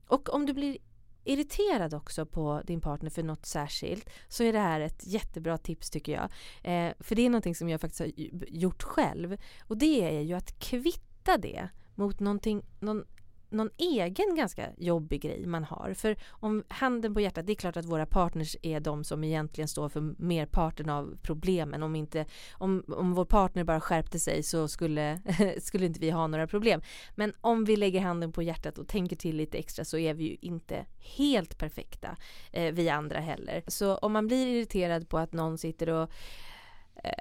och 0.08 0.34
om 0.34 0.45
du 0.45 0.53
blir 0.53 0.77
irriterad 1.25 1.93
också 1.93 2.25
på 2.25 2.62
din 2.65 2.81
partner 2.81 3.10
för 3.10 3.23
något 3.23 3.45
särskilt 3.45 4.10
så 4.27 4.43
är 4.43 4.53
det 4.53 4.60
här 4.60 4.79
ett 4.79 5.08
jättebra 5.08 5.58
tips 5.58 5.89
tycker 5.89 6.12
jag. 6.12 6.23
Eh, 6.63 6.93
för 6.99 7.15
det 7.15 7.25
är 7.25 7.29
någonting 7.29 7.55
som 7.55 7.69
jag 7.69 7.81
faktiskt 7.81 7.99
har 7.99 8.12
gjort 8.47 8.84
själv 8.84 9.38
och 9.62 9.77
det 9.77 10.17
är 10.17 10.21
ju 10.21 10.34
att 10.34 10.60
kvitta 10.60 11.38
det 11.38 11.69
mot 11.95 12.19
någonting, 12.19 12.65
någon 12.79 13.05
någon 13.56 13.70
egen 13.78 14.36
ganska 14.36 14.70
jobbig 14.78 15.22
grej 15.22 15.46
man 15.46 15.63
har. 15.63 15.94
För 15.94 16.15
om 16.30 16.63
handen 16.68 17.13
på 17.13 17.22
hjärtat, 17.22 17.46
det 17.46 17.54
är 17.54 17.56
klart 17.56 17.78
att 17.78 17.86
våra 17.86 18.06
partners 18.06 18.56
är 18.62 18.80
de 18.80 19.04
som 19.04 19.24
egentligen 19.24 19.68
står 19.68 19.89
för 19.89 20.13
merparten 20.18 20.89
av 20.89 21.18
problemen. 21.22 21.84
Om, 21.84 21.96
inte, 21.96 22.26
om, 22.54 22.84
om 22.88 23.13
vår 23.13 23.26
partner 23.26 23.63
bara 23.63 23.82
skärpte 23.82 24.20
sig 24.20 24.44
så 24.44 24.68
skulle, 24.68 25.20
skulle 25.62 25.86
inte 25.86 26.00
vi 26.00 26.10
ha 26.10 26.28
några 26.28 26.48
problem. 26.48 26.82
Men 27.15 27.34
om 27.41 27.65
vi 27.65 27.76
lägger 27.76 28.02
handen 28.02 28.32
på 28.32 28.44
hjärtat 28.44 28.78
och 28.78 28.88
tänker 28.88 29.15
till 29.15 29.36
lite 29.36 29.58
extra 29.58 29.86
så 29.86 29.98
är 29.98 30.13
vi 30.13 30.24
ju 30.24 30.38
inte 30.41 30.86
helt 31.18 31.58
perfekta, 31.58 32.18
eh, 32.52 32.74
vi 32.74 32.89
andra 32.89 33.20
heller. 33.20 33.63
Så 33.68 33.98
om 33.98 34.13
man 34.13 34.28
blir 34.28 34.48
irriterad 34.48 35.10
på 35.10 35.18
att 35.18 35.34
någon 35.34 35.58
sitter 35.58 35.89
och 35.89 36.10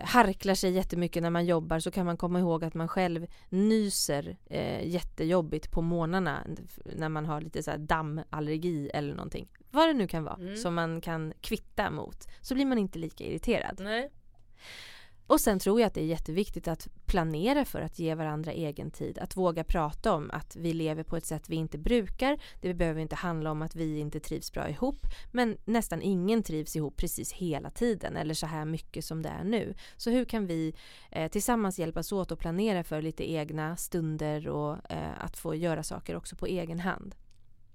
harklar 0.03 0.55
sig 0.55 0.73
jättemycket 0.73 1.23
när 1.23 1.31
man 1.31 1.47
jobbar 1.47 1.79
så 1.79 1.91
kan 1.91 2.07
man 2.07 2.17
komma 2.17 2.39
ihåg 2.39 2.65
att 2.65 2.75
man 2.75 2.89
själv 2.89 3.27
nyser 3.49 4.37
eh, 4.47 4.89
jättejobbigt 4.89 5.71
på 5.71 5.83
morgnarna 5.83 6.47
när 6.85 7.09
man 7.09 7.27
har 7.27 7.41
lite 7.41 7.63
så 7.63 7.71
här 7.71 7.79
dammallergi 7.79 8.91
eller 8.95 9.15
någonting. 9.15 9.49
Vad 9.71 9.89
det 9.89 9.93
nu 9.93 10.09
kan 10.09 10.25
vara 10.25 10.37
mm. 10.37 10.57
som 10.57 10.75
man 10.75 11.01
kan 11.01 11.33
kvitta 11.41 11.91
mot 11.91 12.29
så 12.41 12.55
blir 12.55 12.67
man 12.67 12.79
inte 12.79 12.99
lika 12.99 13.25
irriterad. 13.25 13.81
Nej. 13.81 14.11
Och 15.27 15.41
sen 15.41 15.59
tror 15.59 15.81
jag 15.81 15.87
att 15.87 15.95
det 15.95 16.01
är 16.01 16.07
jätteviktigt 16.07 16.69
att 16.69 16.89
planera 17.07 17.65
för 17.65 17.81
att 17.81 17.99
ge 17.99 18.15
varandra 18.15 18.53
egen 18.53 18.91
tid. 18.91 19.19
Att 19.19 19.37
våga 19.37 19.65
prata 19.65 20.13
om 20.13 20.31
att 20.33 20.57
vi 20.57 20.73
lever 20.73 21.03
på 21.03 21.17
ett 21.17 21.27
sätt 21.27 21.49
vi 21.49 21.57
inte 21.57 21.79
brukar. 21.79 22.39
Det 22.61 22.75
behöver 22.75 23.01
inte 23.01 23.17
handla 23.17 23.51
om 23.51 23.63
att 23.63 23.77
vi 23.77 23.99
inte 23.99 24.21
trivs 24.21 24.53
bra 24.53 24.69
ihop. 24.69 25.07
Men 25.33 25.57
nästan 25.65 26.03
ingen 26.03 26.43
trivs 26.43 26.77
ihop 26.77 26.97
precis 26.97 27.33
hela 27.33 27.71
tiden 27.71 28.17
eller 28.17 28.35
så 28.35 28.47
här 28.47 28.65
mycket 28.65 29.05
som 29.05 29.23
det 29.23 29.29
är 29.29 29.45
nu. 29.45 29.75
Så 29.97 30.11
hur 30.11 30.25
kan 30.25 30.47
vi 30.47 30.75
eh, 31.11 31.31
tillsammans 31.31 31.79
hjälpas 31.79 32.13
åt 32.13 32.33
att 32.33 32.39
planera 32.39 32.85
för 32.85 33.03
lite 33.03 33.33
egna 33.33 33.77
stunder 33.77 34.49
och 34.49 34.91
eh, 34.93 35.25
att 35.25 35.37
få 35.37 35.55
göra 35.55 35.83
saker 35.83 36.17
också 36.17 36.37
på 36.37 36.47
egen 36.47 36.81
hand. 36.81 37.15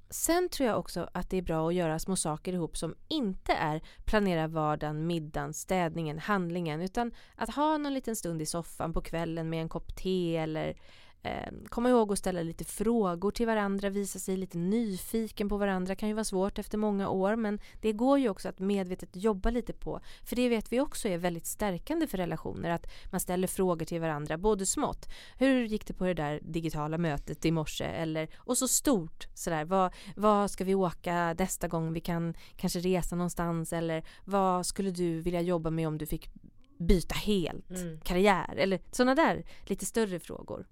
Sen 0.10 0.50
tror 0.50 0.69
jag 0.69 0.80
också 0.80 1.10
att 1.13 1.30
det 1.30 1.38
är 1.38 1.41
bra 1.41 1.67
att 1.67 1.74
göra 1.74 2.00
små 2.00 2.15
saker 2.15 2.54
ihop 2.54 2.78
som 2.78 2.95
inte 3.08 3.54
är 3.54 3.82
planera 4.06 4.48
vardagen, 4.48 5.08
middagen, 5.08 5.54
städningen, 5.54 6.19
handlingen 6.19 6.82
utan 6.82 7.12
att 7.36 7.56
ha 7.56 7.78
någon 7.78 7.93
liten 7.93 8.15
stund 8.15 8.41
i 8.41 8.45
soffan 8.45 8.93
på 8.93 9.02
kvällen 9.02 9.50
med 9.50 9.62
en 9.62 9.69
kopp 9.69 9.95
te 9.95 10.38
eller 10.38 10.76
Eh, 11.21 11.53
komma 11.69 11.89
ihåg 11.89 12.12
att 12.12 12.19
ställa 12.19 12.41
lite 12.41 12.63
frågor 12.63 13.32
till 13.32 13.45
varandra, 13.45 13.89
visa 13.89 14.19
sig 14.19 14.38
lite 14.38 14.58
nyfiken 14.58 15.49
på 15.49 15.58
varandra 15.58 15.95
kan 15.95 16.10
ju 16.10 16.15
vara 16.15 16.23
svårt 16.23 16.60
efter 16.60 16.77
många 16.77 17.10
år 17.10 17.36
men 17.36 17.60
det 17.82 17.93
går 17.93 18.19
ju 18.19 18.29
också 18.29 18.49
att 18.49 18.60
medvetet 18.60 19.10
jobba 19.15 19.49
lite 19.49 19.73
på. 19.73 19.99
För 20.23 20.36
det 20.36 20.49
vet 20.49 20.71
vi 20.71 20.79
också 20.79 21.08
är 21.08 21.17
väldigt 21.17 21.45
stärkande 21.45 22.08
för 22.08 22.17
relationer 22.17 22.69
att 22.69 22.88
man 23.12 23.19
ställer 23.19 23.47
frågor 23.47 23.86
till 23.86 24.01
varandra, 24.01 24.38
både 24.38 24.65
smått. 24.65 25.10
Hur 25.38 25.63
gick 25.65 25.88
det 25.88 25.93
på 25.93 26.05
det 26.05 26.13
där 26.13 26.39
digitala 26.43 26.97
mötet 26.97 27.45
i 27.45 27.51
morse? 27.51 27.86
Eller, 27.86 28.29
och 28.36 28.58
så 28.58 28.67
stort 28.67 29.27
sådär, 29.34 29.65
vad, 29.65 29.93
vad 30.15 30.51
ska 30.51 30.63
vi 30.63 30.75
åka 30.75 31.36
nästa 31.39 31.67
gång 31.67 31.93
vi 31.93 32.01
kan 32.01 32.34
kanske 32.55 32.79
resa 32.79 33.15
någonstans 33.15 33.73
eller 33.73 34.03
vad 34.25 34.65
skulle 34.65 34.91
du 34.91 35.21
vilja 35.21 35.41
jobba 35.41 35.69
med 35.69 35.88
om 35.88 35.97
du 35.97 36.05
fick 36.05 36.29
byta 36.77 37.15
helt 37.15 37.69
mm. 37.69 37.99
karriär 37.99 38.55
eller 38.58 38.79
sådana 38.91 39.15
där 39.15 39.45
lite 39.65 39.86
större 39.86 40.19
frågor. 40.19 40.65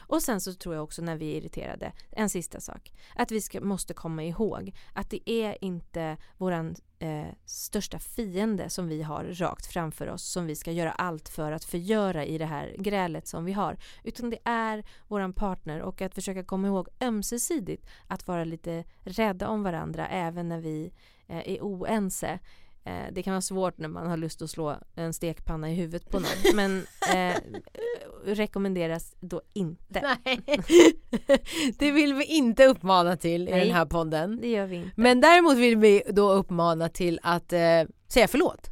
Och 0.00 0.22
sen 0.22 0.40
så 0.40 0.54
tror 0.54 0.74
jag 0.74 0.84
också 0.84 1.02
när 1.02 1.16
vi 1.16 1.32
är 1.32 1.36
irriterade, 1.36 1.92
en 2.10 2.28
sista 2.28 2.60
sak, 2.60 2.92
att 3.16 3.30
vi 3.30 3.40
ska, 3.40 3.60
måste 3.60 3.94
komma 3.94 4.24
ihåg 4.24 4.74
att 4.92 5.10
det 5.10 5.30
är 5.30 5.64
inte 5.64 6.16
våran 6.36 6.74
eh, 6.98 7.26
största 7.44 7.98
fiende 7.98 8.70
som 8.70 8.88
vi 8.88 9.02
har 9.02 9.24
rakt 9.24 9.66
framför 9.66 10.08
oss 10.08 10.24
som 10.24 10.46
vi 10.46 10.56
ska 10.56 10.72
göra 10.72 10.92
allt 10.92 11.28
för 11.28 11.52
att 11.52 11.64
förgöra 11.64 12.24
i 12.24 12.38
det 12.38 12.46
här 12.46 12.74
grälet 12.78 13.26
som 13.26 13.44
vi 13.44 13.52
har. 13.52 13.76
Utan 14.04 14.30
det 14.30 14.38
är 14.44 14.84
våran 15.08 15.32
partner 15.32 15.80
och 15.82 16.02
att 16.02 16.14
försöka 16.14 16.44
komma 16.44 16.68
ihåg 16.68 16.88
ömsesidigt 17.00 17.86
att 18.06 18.26
vara 18.26 18.44
lite 18.44 18.84
rädda 19.00 19.48
om 19.48 19.62
varandra 19.62 20.08
även 20.08 20.48
när 20.48 20.60
vi 20.60 20.92
eh, 21.26 21.52
är 21.52 21.60
oense. 21.60 22.38
Eh, 22.84 23.04
det 23.12 23.22
kan 23.22 23.32
vara 23.32 23.40
svårt 23.40 23.78
när 23.78 23.88
man 23.88 24.06
har 24.06 24.16
lust 24.16 24.42
att 24.42 24.50
slå 24.50 24.76
en 24.94 25.12
stekpanna 25.12 25.70
i 25.70 25.74
huvudet 25.74 26.10
på 26.10 26.18
någon 26.18 26.30
men 26.54 26.86
eh, 27.14 27.36
rekommenderas 28.24 29.14
då 29.20 29.42
inte. 29.52 30.16
Nej, 30.24 30.40
det 31.78 31.90
vill 31.90 32.14
vi 32.14 32.24
inte 32.24 32.66
uppmana 32.66 33.16
till 33.16 33.44
Nej, 33.44 33.62
i 33.62 33.64
den 33.64 33.74
här 33.74 33.86
podden. 33.86 34.38
det 34.40 34.48
gör 34.48 34.66
vi 34.66 34.76
inte. 34.76 34.90
Men 34.96 35.20
däremot 35.20 35.56
vill 35.56 35.76
vi 35.76 36.02
då 36.10 36.32
uppmana 36.32 36.88
till 36.88 37.20
att 37.22 37.52
eh, 37.52 37.82
säga 38.08 38.28
förlåt. 38.28 38.68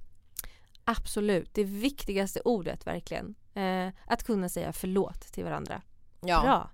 Absolut, 0.84 1.54
det 1.54 1.64
viktigaste 1.64 2.40
ordet 2.44 2.86
verkligen. 2.86 3.34
Eh, 3.54 3.92
att 4.06 4.22
kunna 4.24 4.48
säga 4.48 4.72
förlåt 4.72 5.20
till 5.20 5.44
varandra. 5.44 5.82
Ja. 6.20 6.42
Bra. 6.42 6.70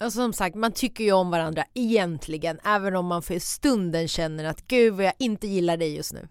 Och 0.00 0.12
som 0.12 0.32
sagt, 0.32 0.56
man 0.56 0.72
tycker 0.72 1.04
ju 1.04 1.12
om 1.12 1.30
varandra 1.30 1.64
egentligen, 1.74 2.58
även 2.64 2.96
om 2.96 3.06
man 3.06 3.22
för 3.22 3.38
stunden 3.38 4.08
känner 4.08 4.44
att 4.44 4.66
gud 4.66 4.94
vad 4.94 5.04
jag 5.04 5.14
inte 5.18 5.46
gillar 5.46 5.76
dig 5.76 5.96
just 5.96 6.12
nu. 6.12 6.28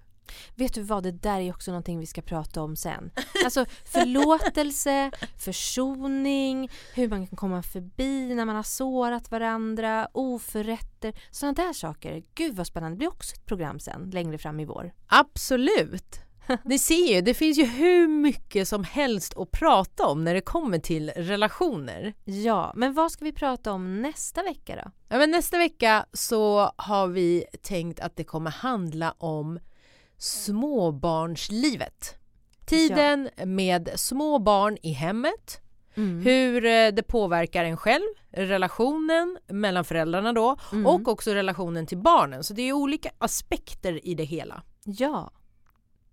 Vet 0.56 0.74
du 0.74 0.82
vad, 0.82 1.04
det 1.04 1.12
där 1.12 1.40
är 1.40 1.52
också 1.52 1.72
någonting 1.72 2.00
vi 2.00 2.06
ska 2.06 2.22
prata 2.22 2.62
om 2.62 2.76
sen. 2.76 3.12
Alltså 3.46 3.66
förlåtelse, 3.86 5.12
försoning, 5.38 6.70
hur 6.94 7.10
man 7.10 7.28
kan 7.28 7.38
komma 7.38 7.64
förbi 7.64 8.36
när 8.36 8.46
man 8.46 8.56
har 8.56 8.64
sårat 8.64 9.32
varandra, 9.32 10.08
oförrätter, 10.12 11.14
sådana 11.32 11.54
där 11.54 11.74
saker. 11.74 12.24
Gud 12.36 12.56
vad 12.56 12.68
spännande, 12.68 12.96
det 12.96 12.98
blir 12.98 13.08
också 13.08 13.36
ett 13.36 13.46
program 13.46 13.80
sen, 13.80 14.10
längre 14.10 14.38
fram 14.38 14.60
i 14.60 14.66
vår. 14.66 14.94
Absolut! 15.08 16.26
Ni 16.64 16.80
ser 16.80 17.16
ju, 17.16 17.22
det 17.22 17.34
finns 17.34 17.58
ju 17.58 17.66
hur 17.66 18.08
mycket 18.08 18.68
som 18.68 18.84
helst 18.84 19.38
att 19.38 19.52
prata 19.52 20.08
om 20.08 20.24
när 20.24 20.34
det 20.34 20.42
kommer 20.42 20.80
till 20.80 21.10
relationer. 21.10 22.14
Ja, 22.24 22.74
men 22.76 22.94
vad 22.94 23.12
ska 23.12 23.26
vi 23.26 23.32
prata 23.32 23.72
om 23.72 24.02
nästa 24.02 24.44
vecka 24.44 24.76
då? 24.76 24.92
Ja, 25.08 25.18
men 25.18 25.32
nästa 25.32 25.58
vecka 25.58 26.06
så 26.14 26.72
har 26.76 27.08
vi 27.08 27.46
tänkt 27.62 28.00
att 28.00 28.16
det 28.16 28.24
kommer 28.24 28.52
handla 28.52 29.12
om 29.18 29.60
småbarnslivet. 30.18 32.16
Tiden 32.66 33.30
ja. 33.36 33.46
med 33.46 33.90
små 33.96 34.40
barn 34.40 34.78
i 34.82 34.92
hemmet, 34.92 35.62
mm. 35.96 36.20
hur 36.20 36.66
eh, 36.66 36.88
det 36.88 37.04
påverkar 37.04 37.66
en 37.66 37.78
själv, 37.78 38.08
relationen 38.32 39.38
mellan 39.48 39.86
föräldrarna 39.86 40.34
då 40.34 40.58
mm. 40.72 40.86
och 40.86 41.08
också 41.08 41.32
relationen 41.32 41.86
till 41.86 41.98
barnen. 41.98 42.44
Så 42.44 42.54
det 42.54 42.62
är 42.62 42.74
olika 42.74 43.12
aspekter 43.18 44.08
i 44.08 44.14
det 44.14 44.24
hela. 44.24 44.64
Ja, 44.84 45.32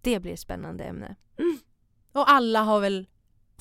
det 0.01 0.21
blir 0.21 0.33
ett 0.33 0.41
spännande 0.41 0.85
ämne. 0.85 1.17
Mm. 1.39 1.59
Och 2.13 2.31
alla 2.31 2.61
har 2.61 2.81
väl 2.81 3.07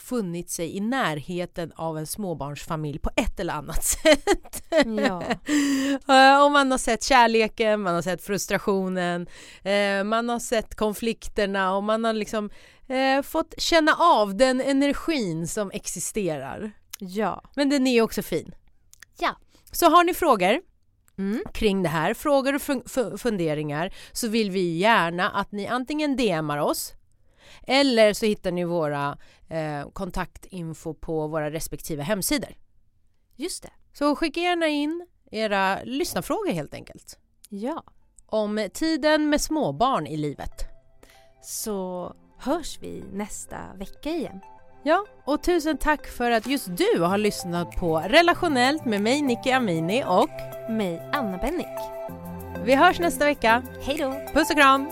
funnit 0.02 0.50
sig 0.50 0.78
i 0.78 0.80
närheten 0.80 1.72
av 1.76 1.98
en 1.98 2.08
småbarnsfamilj 2.08 3.00
på 3.00 3.10
ett 3.16 3.40
eller 3.40 3.54
annat 3.54 3.84
sätt. 4.04 4.64
Ja. 4.86 5.24
Eh, 6.08 6.44
och 6.46 6.52
man 6.52 6.72
har 6.72 6.78
sett 6.78 7.04
kärleken, 7.04 7.82
man 7.82 7.96
har 7.96 8.02
sett 8.02 8.24
frustrationen, 8.24 9.28
eh, 9.64 10.04
man 10.04 10.30
har 10.30 10.40
sett 10.40 10.76
konflikterna 10.76 11.76
och 11.76 11.84
man 11.84 12.04
har 12.04 12.14
liksom 12.14 12.50
eh, 12.88 13.22
fått 13.22 13.54
känna 13.58 13.96
av 14.00 14.36
den 14.38 14.62
energin 14.62 15.48
som 15.48 15.72
existerar. 15.72 16.72
Ja. 17.00 17.44
Men 17.56 17.70
den 17.70 17.88
är 17.88 18.02
också 18.02 18.22
fin. 18.22 18.56
Ja. 19.20 19.36
Så 19.72 19.86
har 19.90 20.04
ni 20.04 20.14
frågor 20.14 20.60
Mm. 21.18 21.42
kring 21.54 21.84
det 21.84 21.90
här, 21.90 22.14
frågor 22.14 22.56
och 22.56 22.62
fun- 22.62 22.84
fu- 22.88 23.18
funderingar 23.18 23.94
så 24.12 24.28
vill 24.28 24.52
vi 24.52 24.78
gärna 24.78 25.30
att 25.30 25.52
ni 25.52 25.68
antingen 25.68 26.16
DMar 26.16 26.58
oss 26.58 26.94
eller 27.68 28.14
så 28.14 28.26
hittar 28.26 28.52
ni 28.52 28.64
våra 28.64 29.18
eh, 29.50 29.90
kontaktinfo 29.94 30.94
på 30.94 31.28
våra 31.28 31.52
respektive 31.52 32.04
hemsidor. 32.04 32.56
Just 33.36 33.64
det. 33.64 33.72
Så 33.94 34.16
skicka 34.16 34.40
gärna 34.40 34.68
in 34.68 35.08
era 35.32 35.84
lyssnarfrågor 35.84 36.52
helt 36.52 36.74
enkelt. 36.74 37.20
Ja. 37.50 37.84
Om 38.26 38.70
tiden 38.74 39.30
med 39.30 39.42
småbarn 39.42 40.08
i 40.08 40.18
livet. 40.18 40.66
Så 41.42 42.14
hörs 42.38 42.78
vi 42.82 43.04
nästa 43.14 43.58
vecka 43.76 44.10
igen. 44.10 44.40
Ja, 44.84 45.06
och 45.26 45.44
tusen 45.44 45.78
tack 45.78 46.08
för 46.08 46.32
att 46.32 46.48
just 46.48 46.68
du 46.78 47.02
har 47.02 47.18
lyssnat 47.18 47.76
på 47.76 48.00
Relationellt 48.00 48.86
med 48.86 49.02
mig 49.02 49.22
Nicky 49.22 49.52
Amini 49.52 50.04
och 50.08 50.30
Mig, 50.70 51.10
Anna 51.14 51.38
Bennick. 51.38 51.78
vi 52.66 52.76
hörs 52.76 53.00
nästa 53.00 53.26
vecka. 53.26 53.64
Hej 53.82 53.98
då! 53.98 54.12
Puss 54.34 54.50
och 54.50 54.56
kram! 54.56 54.92